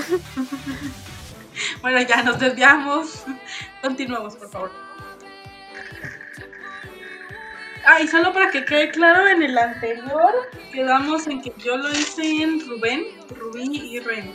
[1.82, 3.24] Bueno, ya nos desviamos.
[3.82, 4.70] Continuamos, por favor.
[7.86, 10.32] Ah, y solo para que quede claro, en el anterior
[10.72, 14.34] quedamos en que yo lo hice en Rubén, Rubí y Ren.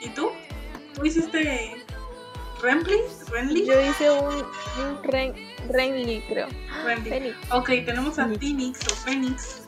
[0.00, 0.30] ¿Y tú?
[0.94, 1.74] ¿Tú hiciste
[2.62, 3.00] Renly?
[3.30, 3.66] ¿Renly?
[3.66, 5.34] Yo hice un, un Ren,
[5.70, 6.46] Renly, creo.
[6.84, 7.34] Renly.
[7.50, 8.26] Ok, tenemos a.
[8.28, 9.62] Phoenix o Fénix.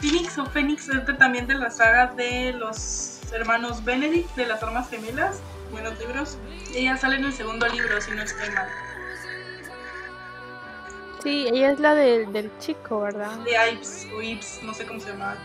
[0.00, 4.62] Phoenix o Fénix es de- también de la saga de los hermanos Benedict, de las
[4.62, 5.40] armas gemelas.
[5.70, 6.38] Buenos libros.
[6.74, 8.68] Ella sale en el segundo libro, si no estoy mal.
[11.22, 13.36] Sí, ella es la del, del chico, ¿verdad?
[13.38, 15.36] De Ives o Ives, no sé cómo se llama.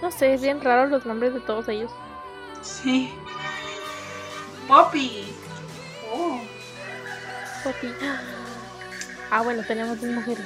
[0.00, 1.90] No sé, es bien raro los nombres de todos ellos.
[2.62, 3.12] Sí.
[4.66, 5.26] Poppy.
[6.12, 6.40] Oh,
[7.64, 7.92] Poppy.
[9.32, 10.44] Ah, bueno, tenemos dos mujeres.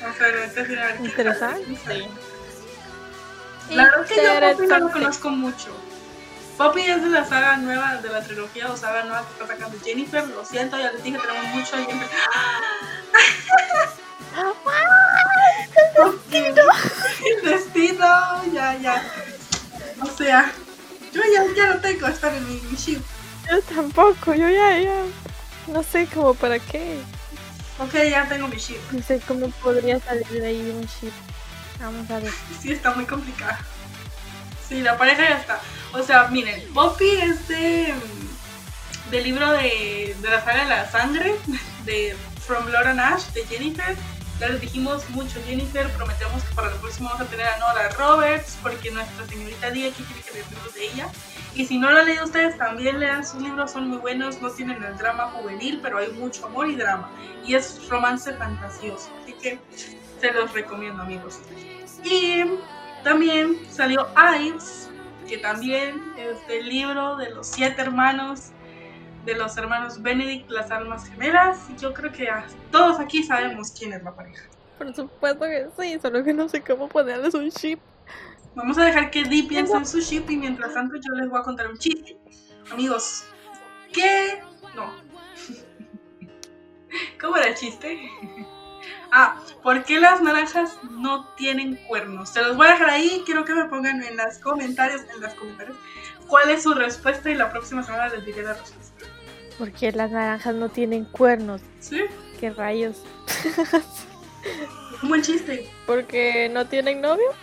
[0.00, 2.08] vamos a ver, este Interesante.
[3.70, 5.70] La verdad es que yo Poppy no lo conozco mucho.
[6.58, 9.78] Poppy es de la saga nueva, de la trilogía o saga nueva que está sacando
[9.78, 10.26] Jennifer.
[10.26, 12.08] Lo siento, ya les dije, tenemos mucho de Jennifer.
[17.24, 19.02] El destino, ya, ya.
[20.02, 20.52] O sea,
[21.12, 23.00] yo ya, ya no tengo estar en mi, mi ship.
[23.48, 25.04] Yo tampoco, yo ya, ya.
[25.68, 26.98] No sé cómo para qué.
[27.78, 28.80] Ok, ya tengo mi ship.
[28.90, 31.12] No sé cómo podría salir de ahí un ship.
[31.80, 32.32] Vamos a ver.
[32.60, 33.60] Sí, está muy complicada.
[34.68, 35.60] Sí, la pareja ya está.
[35.92, 37.94] O sea, miren, Poppy es de.
[39.10, 41.34] del libro de, de la saga de la sangre,
[41.84, 43.96] de From Laura Nash, de Jennifer.
[44.40, 47.88] Ya les dijimos mucho Jennifer, prometemos que para el próximo vamos a tener a Nora
[47.98, 51.08] Roberts, porque nuestra señorita Día aquí quiere que leer libros de ella.
[51.56, 54.50] Y si no lo han leído ustedes, también lean sus libros, son muy buenos, no
[54.50, 57.10] tienen el drama juvenil, pero hay mucho amor y drama.
[57.44, 59.58] Y es romance fantasioso, así que
[60.20, 61.40] se los recomiendo amigos.
[62.04, 62.44] Y
[63.08, 64.06] también salió
[64.38, 64.90] Ives,
[65.26, 68.50] que también es del libro de los siete hermanos,
[69.24, 71.70] de los hermanos Benedict, las almas gemelas.
[71.70, 72.28] Y yo creo que
[72.70, 74.44] todos aquí sabemos quién es la pareja.
[74.76, 77.78] Por supuesto que sí, solo que no sé cómo ponerles un ship.
[78.54, 81.40] Vamos a dejar que Dee piense en su ship y mientras tanto yo les voy
[81.40, 82.14] a contar un chiste.
[82.70, 83.24] Amigos,
[83.90, 84.42] ¿qué?
[84.76, 84.92] No.
[87.18, 87.98] ¿Cómo era el chiste?
[89.10, 92.28] Ah, ¿por qué las naranjas no tienen cuernos?
[92.30, 95.32] Se los voy a dejar ahí, quiero que me pongan en los comentarios, en los
[95.34, 95.76] comentarios,
[96.26, 99.06] cuál es su respuesta y la próxima semana les diré la respuesta.
[99.58, 101.62] Porque las naranjas no tienen cuernos.
[101.80, 102.02] ¿Sí?
[102.38, 103.02] ¿Qué rayos?
[105.02, 105.68] Un buen chiste.
[105.86, 107.26] Porque no tienen novio.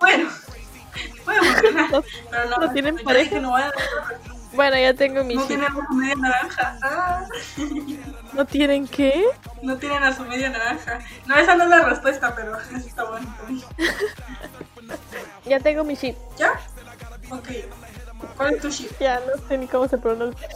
[0.00, 0.28] Bueno,
[1.90, 3.38] No, pero no, no tienen pareja.
[3.40, 3.72] no, vaya-
[4.54, 6.78] Bueno, ya tengo mi no tienen a su media naranja.
[6.82, 7.26] Ah.
[8.32, 9.24] ¿No tienen qué?
[9.62, 11.00] No tienen a su media naranja.
[11.26, 13.32] No, esa no es la respuesta, pero está bonito.
[15.44, 16.16] Ya tengo mi ship.
[16.36, 16.52] ¿Ya?
[17.30, 17.48] Ok.
[18.36, 18.90] ¿Cuál es tu ship?
[19.00, 20.48] Ya no sé ni cómo se pronuncia.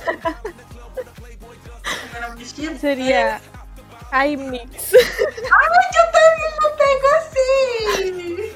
[2.13, 3.43] Bueno, mi Sería es-
[4.31, 4.95] iMix.
[4.95, 8.53] ¡Ay, yo también lo tengo así!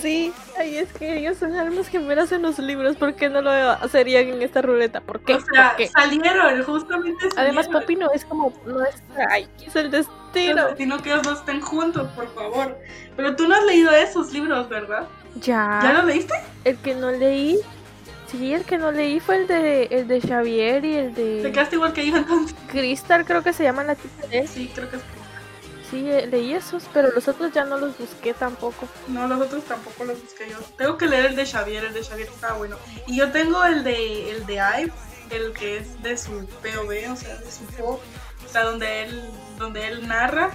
[0.00, 2.96] Sí, ay, es que ellos son almas gemelas en los libros.
[2.96, 5.00] ¿Por qué no lo harían en esta ruleta?
[5.00, 5.34] ¿Por qué?
[5.34, 5.88] O sea, ¿Por qué?
[5.88, 7.38] salieron, justamente salieron.
[7.38, 9.28] Además, Poppy no es como nuestra.
[9.30, 10.76] Ay, es el destino.
[10.76, 12.76] Sino que ellos dos estén juntos, por favor.
[13.16, 15.06] Pero tú no has leído esos libros, ¿verdad?
[15.36, 15.92] ¿Ya Ya.
[15.92, 16.34] los leíste?
[16.64, 17.58] El que no leí
[18.28, 21.52] Sí, el que no leí fue el de el de Xavier y el Te de
[21.52, 22.56] quedaste igual que yo entonces.
[22.66, 24.26] Crystal, creo que se llama la chica.
[24.48, 25.02] Sí, creo que es.
[25.90, 28.88] Sí, eh, leí esos, pero los otros ya no los busqué tampoco.
[29.08, 30.58] No, los otros tampoco los busqué yo.
[30.76, 32.76] Tengo que leer el de Xavier, el de Xavier está bueno.
[33.06, 34.92] Y yo tengo el de el de Ive,
[35.30, 38.00] el que es de su POV, o sea, de su pop,
[38.44, 39.22] o sea, donde él,
[39.58, 40.50] donde él narra.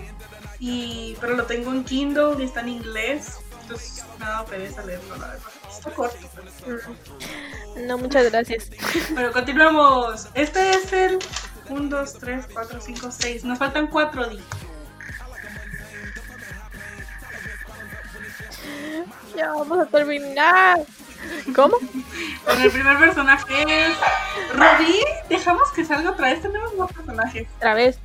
[0.60, 3.38] Y, pero lo tengo en Kindle y está en inglés.
[3.62, 5.48] Entonces me ha dado pereza leerlo, la verdad.
[5.70, 6.18] Está corto.
[6.66, 6.82] pero-
[7.76, 7.88] Mm.
[7.88, 8.70] No, muchas gracias.
[9.16, 10.28] Pero continuamos.
[10.36, 11.18] Este es el
[11.70, 13.44] 1, 2, 3, 4, 5, 6.
[13.46, 14.44] Nos faltan 4 días.
[19.36, 20.80] Ya vamos a terminar.
[21.56, 21.78] ¿Cómo?
[22.46, 23.98] Bueno, el primer personaje es
[24.54, 25.06] Robin.
[25.30, 26.42] Dejamos que salga otra vez.
[26.42, 27.48] Tenemos más personajes.
[27.58, 28.00] Otra vez.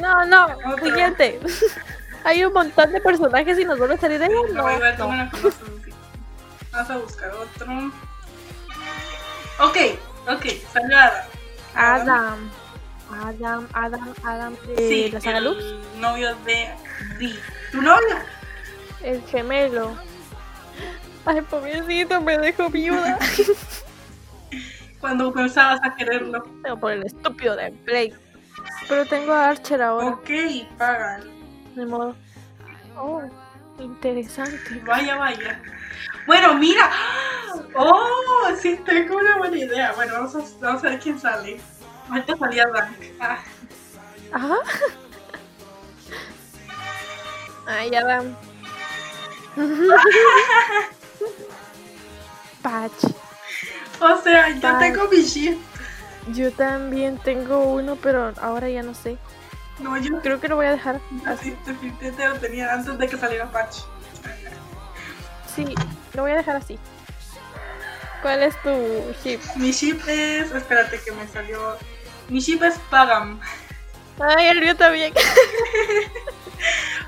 [0.00, 0.48] No, no,
[0.82, 1.40] siguiente.
[2.24, 4.32] Hay un montón de personajes y nos vuelve a salir de él.
[4.32, 5.08] No, No, igual no.
[6.72, 7.92] Vamos a buscar otro.
[9.60, 9.76] Ok,
[10.28, 11.22] ok, salió Adam.
[11.74, 12.50] Adam.
[13.12, 15.62] Adam, Adam, Adam de sí, la saga Lux.
[15.62, 16.70] el novio de
[17.18, 17.38] Dee.
[17.70, 18.16] ¿Tu novio?
[19.02, 19.94] El gemelo.
[21.24, 23.18] Ay, pobrecito, me dejó viuda.
[25.00, 26.42] Cuando pensabas a quererlo.
[26.62, 28.14] Tengo por el estúpido de Blake.
[28.88, 30.06] Pero tengo a Archer ahora.
[30.08, 30.30] Ok,
[30.78, 31.24] pagan.
[31.74, 32.14] De modo.
[32.96, 33.22] Oh,
[33.78, 34.80] interesante.
[34.84, 35.60] Vaya, vaya.
[36.26, 36.90] Bueno, mira.
[37.74, 39.92] Oh, sí, tengo una buena idea.
[39.92, 41.60] Bueno, vamos a, vamos a ver quién sale.
[42.08, 42.96] Ahorita salía Rank.
[43.20, 43.38] Ah,
[44.32, 44.56] Ajá.
[47.66, 48.36] Ay, Adam.
[52.62, 53.04] Patch.
[54.00, 55.56] o sea, yo tengo mi ship.
[56.28, 59.18] Yo también tengo uno, pero ahora ya no sé.
[59.80, 61.56] No, yo Creo que lo voy a dejar así así.
[61.66, 63.78] definitivamente lo tenía antes de que saliera Patch.
[65.54, 65.74] Sí,
[66.14, 66.78] lo voy a dejar así.
[68.22, 68.70] ¿Cuál es tu
[69.24, 69.40] ship?
[69.56, 70.52] Mi ship es.
[70.52, 71.76] Espérate que me salió.
[72.28, 73.40] Mi ship es Pagam.
[74.20, 75.12] Ay, el mío también.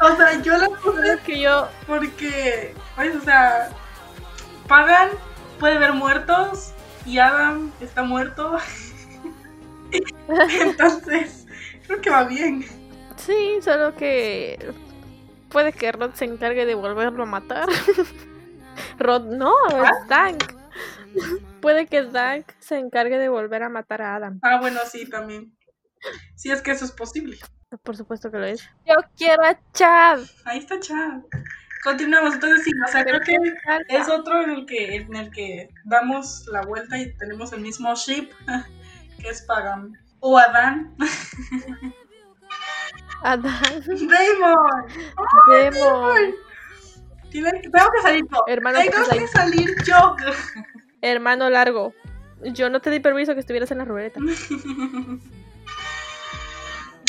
[0.00, 1.68] O sea, yo la puse que yo.
[1.87, 2.74] porque.
[2.96, 3.70] Pues, o sea.
[4.68, 5.11] Pagan
[5.61, 6.72] puede ver muertos
[7.04, 8.57] y Adam está muerto.
[10.61, 11.46] Entonces,
[11.87, 12.64] creo que va bien.
[13.16, 14.74] Sí, solo que.
[15.50, 17.68] Puede que Rod se encargue de volverlo a matar.
[18.98, 20.42] Rod, no, es Dank.
[21.61, 24.40] Puede que Dank se encargue de volver a matar a Adam.
[24.42, 25.57] Ah, bueno, sí, también.
[26.35, 27.38] Sí, es que eso es posible.
[27.83, 28.69] Por supuesto que lo es.
[28.87, 30.21] Yo quiero a Chad.
[30.45, 31.21] Ahí está Chad.
[31.83, 33.37] Continuamos, entonces sí, o sea, creo que
[33.89, 37.95] es otro en el que, en el que damos la vuelta y tenemos el mismo
[37.95, 38.31] ship,
[39.21, 39.93] que es Pagam.
[40.21, 40.97] O Adán.
[43.23, 43.53] Adam.
[43.87, 44.87] Damon.
[45.51, 46.35] Demon.
[47.31, 48.39] Tiene- tengo que salir yo.
[48.47, 50.17] Hermano, tengo pues, que salir yo.
[51.03, 51.93] Hermano largo.
[52.53, 54.21] Yo no te di permiso que estuvieras en la ruleta.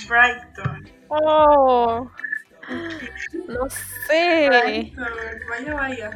[0.07, 0.89] Brighton.
[1.09, 2.09] Oh.
[3.47, 3.69] No
[4.07, 4.47] sé.
[4.49, 5.07] Brighton.
[5.49, 6.11] Vaya, vaya.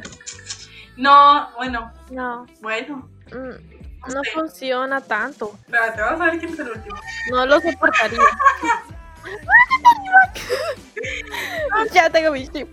[0.96, 2.46] No, bueno, No.
[2.60, 3.08] bueno.
[3.32, 5.56] mm, No funciona tanto.
[5.66, 6.96] Espérate, vamos a ver quién es el último.
[7.30, 8.20] No lo soportaría.
[11.92, 12.68] ya tengo mi chip.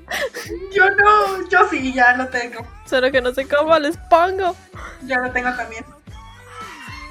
[0.73, 2.65] Yo no, yo sí, ya lo tengo.
[2.85, 4.55] Solo que no sé cómo les pongo.
[5.03, 5.85] Ya lo tengo también.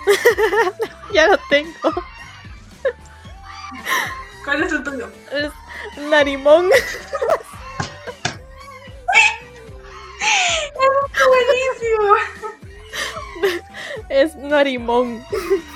[1.12, 1.73] Ya lo tengo.
[4.47, 5.09] ¿Cuál es el tuyo?
[5.33, 5.51] Es
[6.09, 6.71] Narimón.
[11.29, 12.15] Buenísimo.
[14.09, 15.21] Es Narimón.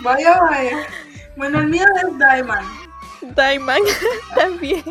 [0.03, 0.87] Vaya, vaya.
[1.35, 2.65] Bueno, el mío es Diamond.
[3.35, 3.89] Diamond
[4.37, 4.85] también.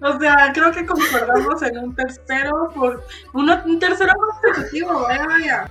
[0.00, 5.70] O sea, creo que concordamos en un tercero por uno, un tercero consecutivo, vaya, vaya.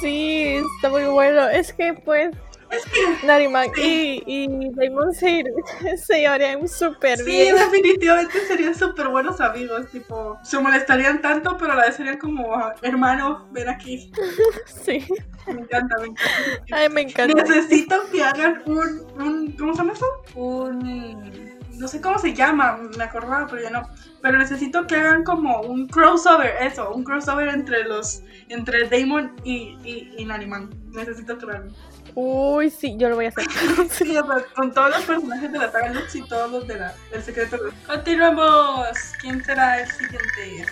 [0.00, 1.48] Sí, está muy bueno.
[1.48, 2.30] Es que pues
[2.72, 2.84] Es
[3.20, 5.44] que Narimán y, y Diamond se,
[5.96, 7.54] se llevarían súper sí, bien.
[7.56, 12.54] definitivamente serían súper buenos amigos, tipo, se molestarían tanto, pero a la vez serían como,
[12.54, 14.10] "Ah, hermano, ven aquí.
[14.84, 15.04] Sí.
[15.46, 16.30] Me encanta, me encanta.
[16.72, 17.42] Ay, me encanta.
[17.42, 20.06] Necesito que hagan un, un, ¿cómo se llama eso?
[20.34, 23.82] Un, no sé cómo se llama, me acordaba, pero ya no.
[24.20, 29.76] Pero necesito que hagan como un crossover, eso, un crossover entre los, entre Damon y,
[29.84, 30.70] y, y Nariman.
[30.92, 31.72] Necesito crearlo.
[32.14, 33.46] Uy, sí, yo lo voy a hacer.
[33.90, 36.78] Sí, o sea, con todos los personajes de la saga Lux y todos los de
[36.78, 37.58] la, del secreto.
[37.86, 38.86] Continuamos.
[39.20, 40.66] ¿Quién será el siguiente?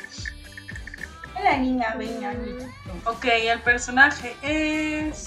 [1.43, 2.35] La niña, venga.
[3.05, 5.25] Ok, el personaje es.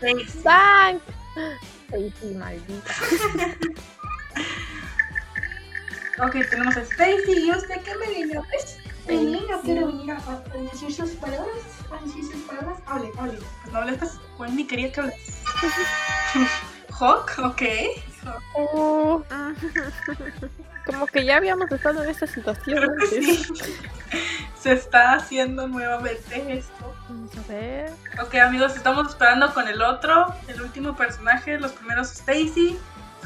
[0.00, 0.42] Stacy.
[0.42, 1.02] ¡Bank!
[2.36, 2.94] Maldita.
[6.22, 7.46] Ok, tenemos a Stacy.
[7.46, 8.42] ¿Y usted qué me vino?
[8.48, 8.78] Pues,
[9.48, 10.42] no quiero venir a
[10.72, 11.73] decir sus palabras,
[12.12, 12.78] sus palabras.
[12.86, 13.38] Hable, hable.
[13.62, 15.42] Pues no hables, pues, Juan ni quería que hables.
[16.98, 17.62] Hawk, ok.
[18.54, 19.22] Oh,
[20.86, 23.46] como que ya habíamos estado en esta situación Creo que antes.
[23.46, 23.76] sí.
[24.58, 26.94] Se está haciendo nuevamente esto.
[27.08, 27.92] Vamos a ver.
[28.22, 31.58] Ok, amigos, estamos esperando con el otro, el último personaje.
[31.58, 32.78] Los primeros Stacy,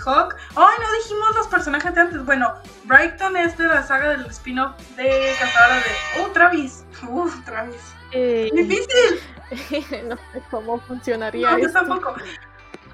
[0.05, 0.35] Hawk.
[0.57, 2.25] ¡Ay, no dijimos los personajes de antes!
[2.25, 2.55] Bueno,
[2.85, 6.23] Brighton es de la saga del spin-off de Cazadora de.
[6.23, 6.85] ¡Oh, Travis!
[7.09, 7.77] ¡Uh, Travis!
[8.13, 9.21] Eh, ¡Difícil!
[10.09, 12.15] no sé cómo funcionaría No, yo tampoco.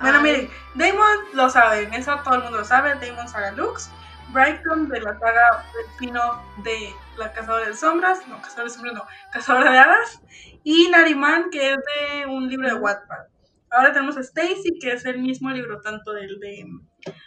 [0.00, 0.22] Bueno, Ay.
[0.22, 2.94] miren, Damon lo saben, eso todo el mundo lo sabe.
[2.94, 3.90] Damon saga Lux.
[4.32, 8.26] Brighton de la saga spin-off de La Cazadora de Sombras.
[8.26, 10.20] No, Cazadora de Sombras no, Cazadora de Hadas.
[10.64, 13.26] Y Nariman, que es de un libro de Wattpad.
[13.70, 16.66] Ahora tenemos a Stacy, que es el mismo libro, tanto del de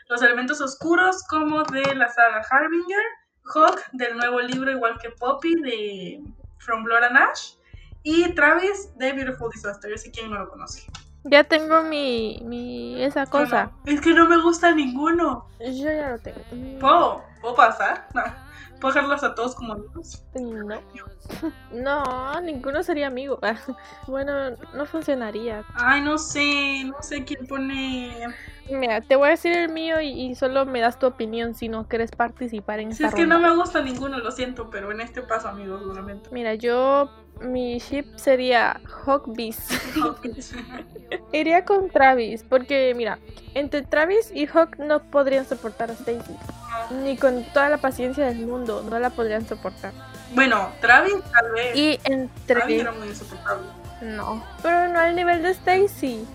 [0.09, 3.03] Los Elementos Oscuros como de la saga Harbinger.
[3.53, 6.21] Hawk, del nuevo libro, igual que Poppy, de
[6.57, 7.56] From Blood and Ash.
[8.09, 10.81] Y Travis, de Beautiful Disaster, ese quien no lo conoce.
[11.25, 13.69] Ya tengo mi, mi esa cosa.
[13.85, 15.45] Es que no me gusta ninguno.
[15.59, 16.39] Yo ya lo tengo.
[16.79, 18.07] ¿Puedo, ¿puedo pasar?
[18.13, 18.23] No.
[18.79, 20.23] ¿Puedo dejarlos a todos como amigos?
[20.35, 20.79] No.
[21.73, 23.39] No, ninguno sería amigo.
[24.07, 25.65] Bueno, no funcionaría.
[25.73, 28.25] Ay, no sé, no sé quién pone...
[28.69, 31.67] Mira, te voy a decir el mío y, y solo me das tu opinión si
[31.67, 34.91] no quieres participar en Si esta es que no me gusta ninguno, lo siento, pero
[34.91, 36.29] en este paso, amigos, lamento.
[36.31, 37.09] Mira, yo
[37.41, 39.71] mi ship sería Hawkbeast.
[41.31, 43.19] Iría con Travis, porque mira,
[43.53, 46.35] entre Travis y Hawk no podrían soportar a Stacy.
[47.03, 49.93] Ni con toda la paciencia del mundo, no la podrían soportar.
[50.33, 51.75] bueno, Travis tal vez.
[51.75, 52.79] Y Travis entre...
[52.79, 53.67] era muy insoportable.
[54.01, 56.25] No, pero no al nivel de Stacy.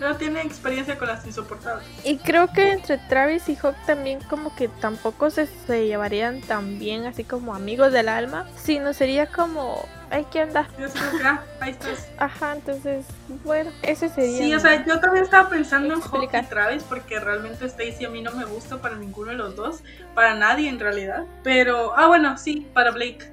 [0.00, 1.86] No tiene experiencia con las insoportables.
[2.04, 6.78] Y creo que entre Travis y Hawk también como que tampoco se, se llevarían tan
[6.78, 10.68] bien así como amigos del alma, sino sería como, ay, ¿qué onda?
[10.78, 10.86] Yo
[11.24, 12.08] ah, ahí estás.
[12.18, 13.06] Ajá, entonces,
[13.44, 14.38] bueno, ese sería.
[14.38, 16.46] Sí, o sea, yo también estaba pensando en Hawk y.
[16.46, 19.82] Travis porque realmente Stacy a mí no me gusta para ninguno de los dos,
[20.14, 21.24] para nadie en realidad.
[21.44, 23.32] Pero, ah, bueno, sí, para Blake.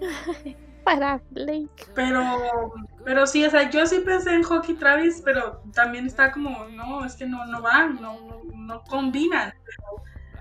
[0.86, 1.88] Para Blake.
[1.96, 2.72] Pero,
[3.04, 6.66] pero sí, o sea, yo sí pensé en Hawk y Travis, pero también está como,
[6.66, 9.52] no, es que no, no van, no, no, no combinan.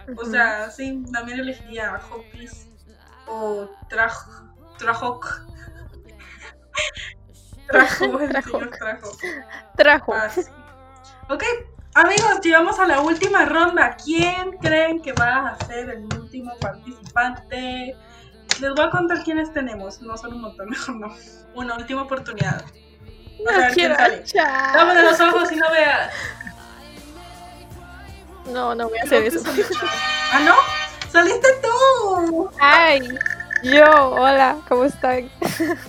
[0.06, 2.68] Pero, o sea, sí, también elegiría Hawkpies
[3.26, 4.14] o Traj,
[4.78, 5.26] Trajok.
[7.68, 8.52] Trajo, el Trajok.
[8.52, 9.12] señor Trajo.
[9.76, 10.14] Trajo.
[10.14, 10.46] Fácil.
[11.28, 11.44] Ok,
[11.96, 13.98] amigos, llegamos a la última ronda.
[13.98, 17.98] ¿Quién creen que va a ser el último participante?
[18.60, 20.02] Les voy a contar quiénes tenemos.
[20.02, 21.16] No son un montón, mejor no.
[21.54, 22.64] Una última oportunidad.
[22.64, 24.44] A No ver quién quiero.
[24.74, 26.12] Dámele los ojos y no veas.
[28.48, 29.40] No, no voy a hacer eso.
[30.32, 30.54] ¿Ah, no?
[31.12, 32.50] ¡Saliste tú!
[32.60, 33.08] Ay,
[33.64, 35.32] yo, hola, ¿cómo están?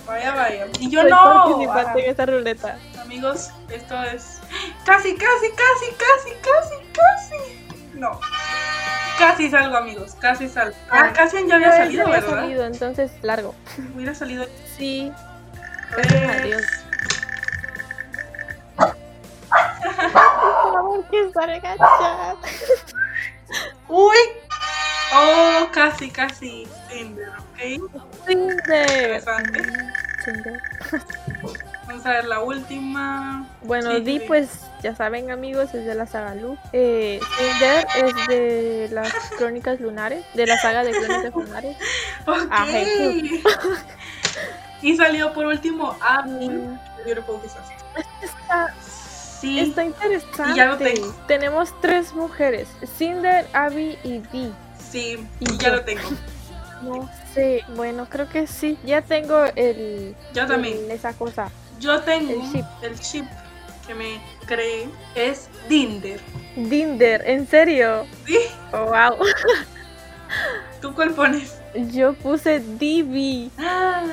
[0.07, 0.67] Vaya, vaya.
[0.79, 1.23] Y yo Soy no.
[1.23, 2.79] participante en esta ruleta.
[3.01, 4.39] Amigos, esto es.
[4.85, 7.67] Casi, casi, casi, casi, casi, casi.
[7.93, 8.19] No.
[9.17, 10.15] Casi salgo, amigos.
[10.19, 10.75] Casi salgo.
[10.91, 12.35] Ah, casi ya había salido, había ¿verdad?
[12.41, 13.55] salido, entonces largo.
[13.95, 14.45] Hubiera salido.
[14.77, 15.11] Sí.
[15.93, 16.61] Pues, Gracias a Dios.
[19.47, 22.37] Por favor, que salga chat.
[23.87, 24.17] Uy.
[25.13, 26.67] Oh, casi, casi.
[26.89, 27.57] Tinder, ¿ok?
[28.27, 28.51] Cinder.
[28.59, 29.61] Interesante.
[30.23, 30.61] Cinder.
[31.87, 33.47] Vamos a ver la última.
[33.63, 34.25] Bueno, Sí, Di, sí.
[34.27, 34.49] pues
[34.83, 36.57] ya saben, amigos, es de la saga Lu.
[36.73, 41.77] Eh, Cinder es de las crónicas lunares, de la saga de crónicas lunares.
[42.27, 42.67] Ah,
[44.81, 46.49] y salió por último Abby.
[46.49, 47.39] Mm, Beautiful
[49.39, 49.59] Sí.
[49.59, 50.51] está interesante.
[50.51, 51.13] Y ya lo tengo.
[51.27, 52.67] Tenemos tres mujeres:
[52.97, 54.51] Cinder, Abby y Di.
[54.91, 56.01] Sí, Y y ya lo tengo.
[56.81, 58.77] No sé, bueno, creo que sí.
[58.83, 60.15] Ya tengo el.
[60.33, 60.77] Yo también.
[60.85, 61.49] el- esa cosa.
[61.79, 62.43] Yo tengo
[62.81, 63.25] El chip
[63.85, 66.19] que me creé es Dinder.
[66.55, 68.05] Dinder, ¿en serio?
[68.25, 68.37] ¿Sí?
[68.73, 69.17] Oh, wow.
[70.81, 71.57] ¿Tú cuál pones?
[71.91, 73.51] Yo puse Divi.
[73.57, 74.03] Ah,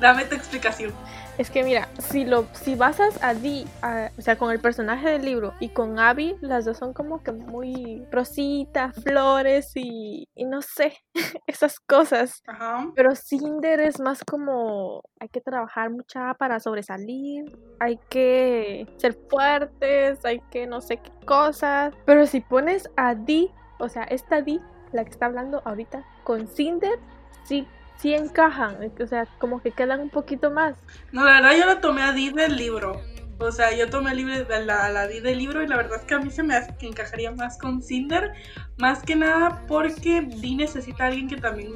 [0.00, 0.92] dame tu explicación.
[1.38, 5.08] Es que mira, si lo si basas a Di, a- o sea, con el personaje
[5.08, 10.44] del libro y con Abby, las dos son como que muy rositas, flores y, y
[10.46, 10.94] no sé,
[11.46, 12.42] esas cosas.
[12.46, 12.90] Ajá.
[12.96, 17.44] Pero Cinder es más como hay que trabajar mucha para sobresalir,
[17.78, 21.94] hay que ser fuertes, hay que no sé qué cosas.
[22.04, 24.60] Pero si pones a Di, o sea, esta Di,
[24.90, 26.98] la que está hablando ahorita, con Cinder,
[27.44, 27.64] sí,
[27.98, 30.76] sí encajan, o sea, como que quedan un poquito más.
[31.12, 33.00] No, la verdad yo lo tomé a Di del libro.
[33.40, 36.14] O sea, yo tomé de la, la Di del libro y la verdad es que
[36.14, 38.32] a mí se me hace que encajaría más con Cinder.
[38.78, 41.72] Más que nada porque Di necesita a alguien que también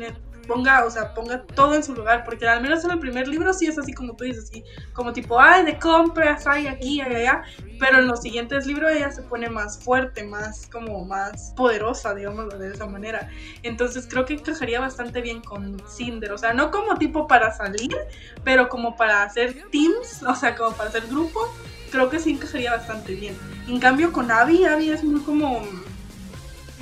[0.46, 3.52] ponga, o sea, ponga todo en su lugar, porque al menos en el primer libro
[3.52, 7.14] sí es así como tú dices, así como tipo, ay, de compras, ay, aquí, ay,
[7.14, 7.42] allá,
[7.78, 12.58] pero en los siguientes libros ella se pone más fuerte, más como más poderosa, digamos
[12.58, 13.28] de esa manera.
[13.62, 17.96] Entonces creo que encajaría bastante bien con Cinder, o sea, no como tipo para salir,
[18.44, 21.40] pero como para hacer teams, o sea, como para hacer grupo,
[21.90, 23.36] creo que sí encajaría bastante bien.
[23.68, 25.62] En cambio con Abby, Abby es muy como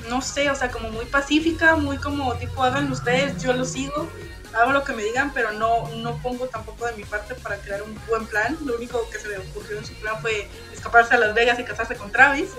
[0.09, 4.07] no sé, o sea, como muy pacífica, muy como tipo, hagan ustedes, yo lo sigo,
[4.53, 7.81] hago lo que me digan, pero no, no pongo tampoco de mi parte para crear
[7.83, 8.57] un buen plan.
[8.65, 11.63] Lo único que se me ocurrió en su plan fue escaparse a Las Vegas y
[11.63, 12.49] casarse con Travis.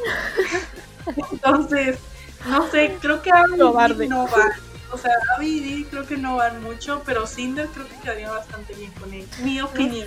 [1.32, 1.98] Entonces,
[2.46, 3.92] no sé, creo que Abby no van.
[4.92, 8.30] O sea, Abby y Dee creo que no van mucho, pero Cinder creo que quedaría
[8.30, 9.26] bastante bien con él.
[9.42, 10.06] Mi opinión.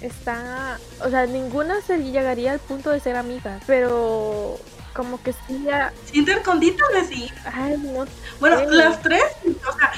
[0.00, 4.58] está, o sea, ninguna se llegaría al punto de ser amiga, pero
[4.98, 5.92] como que sí ya...
[6.06, 6.74] Cinder con vez
[7.08, 7.30] sí.
[7.44, 8.04] Ay, no.
[8.40, 9.92] Bueno, las tres, o sea,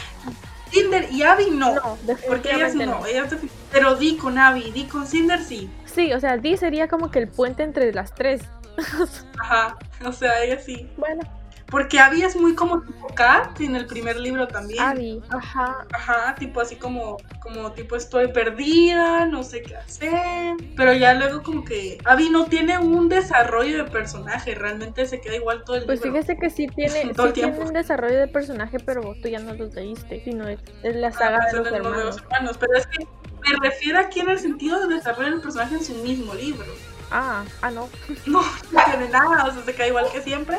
[0.71, 1.75] Cinder y Abby no.
[1.75, 1.99] No,
[2.29, 3.35] porque ellas no, ellas
[3.73, 5.71] pero Dee con Abby, Dee con Cinder sí.
[5.87, 8.43] Sí, o sea, Dee sería como que el puente entre las tres.
[9.41, 10.87] Ajá, o sea, ella sí.
[10.99, 11.23] Bueno,
[11.71, 14.83] porque Abby es muy como tipo Kat en el primer libro también.
[14.83, 15.87] Abby, ajá.
[15.93, 20.57] Ajá, tipo así como, como tipo estoy perdida, no sé qué hacer.
[20.77, 25.37] Pero ya luego como que Abby no tiene un desarrollo de personaje, realmente se queda
[25.37, 26.13] igual todo el pues libro.
[26.13, 29.55] Pues fíjese que sí tiene, sí tiene un desarrollo de personaje, pero tú ya no
[29.55, 31.99] lo leíste, sino es, es la saga de, los hermanos.
[31.99, 32.57] de los hermanos.
[32.59, 35.95] Pero es que me refiero aquí en el sentido de desarrollo del personaje en su
[35.95, 36.67] mismo libro.
[37.11, 37.89] Ah, ah, no.
[38.27, 38.41] No,
[38.71, 40.59] no tiene nada, o sea, se queda igual que siempre.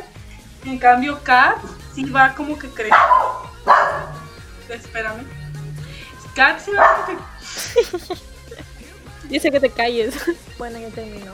[0.66, 1.58] En cambio, Kat
[1.94, 2.96] sí va como que crece.
[4.70, 5.26] Espérame.
[6.36, 8.32] Kat sí va como que.
[9.30, 10.16] Dice que te calles.
[10.58, 11.34] Bueno, ya terminó.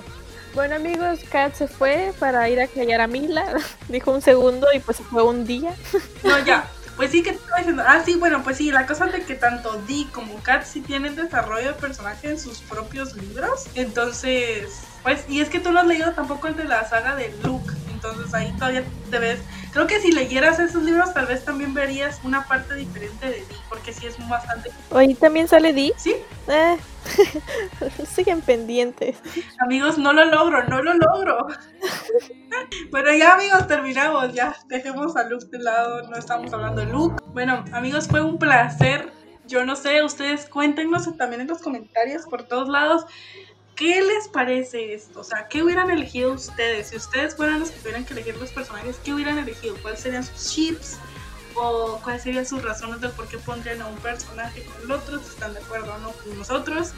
[0.54, 3.46] Bueno amigos, Kat se fue para ir a callar a Mila.
[3.90, 5.76] Dijo un segundo y pues fue un día.
[6.24, 6.66] No, ya.
[6.96, 7.84] Pues sí que te estaba diciendo.
[7.86, 11.16] Ah, sí, bueno, pues sí, la cosa de que tanto Dee como Kat sí tienen
[11.16, 13.66] desarrollo de personaje en sus propios libros.
[13.76, 17.34] Entonces, pues, y es que tú no has leído tampoco el de la saga de
[17.42, 17.74] Luke.
[17.94, 19.40] Entonces ahí todavía te ves.
[19.72, 23.56] Creo que si leyeras esos libros, tal vez también verías una parte diferente de Dee,
[23.70, 24.70] porque sí es bastante.
[24.90, 25.94] ¿Hoy también sale Dee?
[25.96, 26.14] Sí.
[26.50, 26.78] Eh,
[28.14, 29.16] siguen pendientes.
[29.60, 31.48] Amigos, no lo logro, no lo logro.
[32.92, 34.34] bueno, ya amigos, terminamos.
[34.34, 37.24] Ya dejemos a Luke de lado, no estamos hablando de Luke.
[37.28, 39.14] Bueno, amigos, fue un placer.
[39.46, 43.06] Yo no sé, ustedes cuéntenos también en los comentarios por todos lados
[43.78, 45.20] ¿Qué les parece esto?
[45.20, 46.90] O sea, ¿qué hubieran elegido ustedes?
[46.90, 49.80] Si ustedes fueran los que tuvieran que elegir los personajes, ¿qué hubieran elegido?
[49.84, 50.98] ¿Cuáles serían sus chips?
[51.60, 55.20] ¿O cuáles serían sus razones de por qué pondrían a un personaje con el otro?
[55.20, 56.92] Si están de acuerdo o no con nosotros.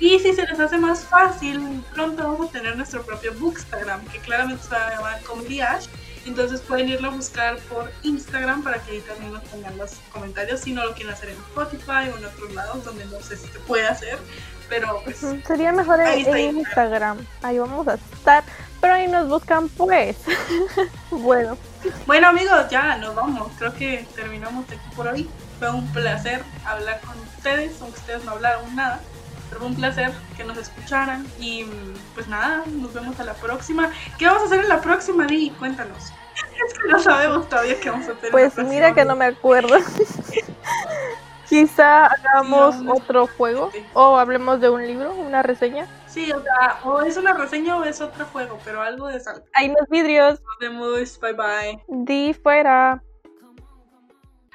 [0.00, 4.18] Y si se les hace más fácil, pronto vamos a tener nuestro propio Bookstagram, que
[4.20, 5.86] claramente se va a llamar Comedy Ash.
[6.24, 10.60] Entonces pueden irlo a buscar por Instagram para que ahí también nos pongan los comentarios
[10.60, 13.46] si no lo quieren hacer en Spotify o en otros lados donde no sé si
[13.46, 14.18] se puede hacer
[14.68, 17.24] pero pues, sería mejor en, Instagram.
[17.42, 18.44] Ahí vamos a estar,
[19.08, 20.16] nos buscan pues.
[21.10, 21.56] bueno.
[22.06, 23.50] Bueno amigos, ya nos vamos.
[23.58, 25.28] Creo que terminamos aquí por hoy.
[25.58, 29.00] Fue un placer hablar con ustedes, aunque ustedes no hablaron nada.
[29.48, 31.26] Pero fue un placer que nos escucharan.
[31.38, 31.64] Y
[32.14, 33.90] pues nada, nos vemos a la próxima.
[34.18, 35.50] ¿Qué vamos a hacer en la próxima, Di?
[35.58, 36.12] Cuéntanos.
[36.66, 38.30] Es que no sabemos todavía qué vamos a hacer.
[38.30, 39.76] Pues mira que no me acuerdo.
[41.48, 45.86] Quizá hagamos otro juego o hablemos de un libro, una reseña.
[46.06, 49.44] Sí, o sea, o es una reseña o es otro juego, pero algo de sal.
[49.54, 50.40] Hay los vidrios.
[50.42, 51.82] Nos vemos, bye bye.
[51.88, 53.02] Di fuera.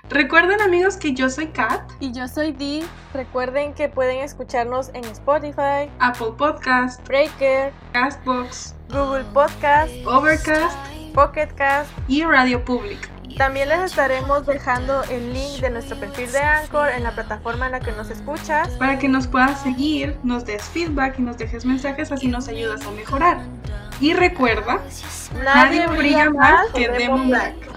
[0.10, 1.90] Recuerden amigos que yo soy Kat.
[2.00, 2.84] Y yo soy Di.
[3.14, 10.76] Recuerden que pueden escucharnos en Spotify, Apple Podcast, Breaker, Castbox, Google Podcast, Overcast,
[11.14, 13.11] Pocket Cast y Radio Public.
[13.38, 17.72] También les estaremos dejando el link de nuestro perfil de Anchor en la plataforma en
[17.74, 18.70] la que nos escuchas.
[18.72, 22.86] Para que nos puedas seguir, nos des feedback y nos dejes mensajes, así nos ayudas
[22.86, 23.40] a mejorar.
[24.00, 24.80] Y recuerda,
[25.44, 27.71] nadie, brilla más que Demon Black.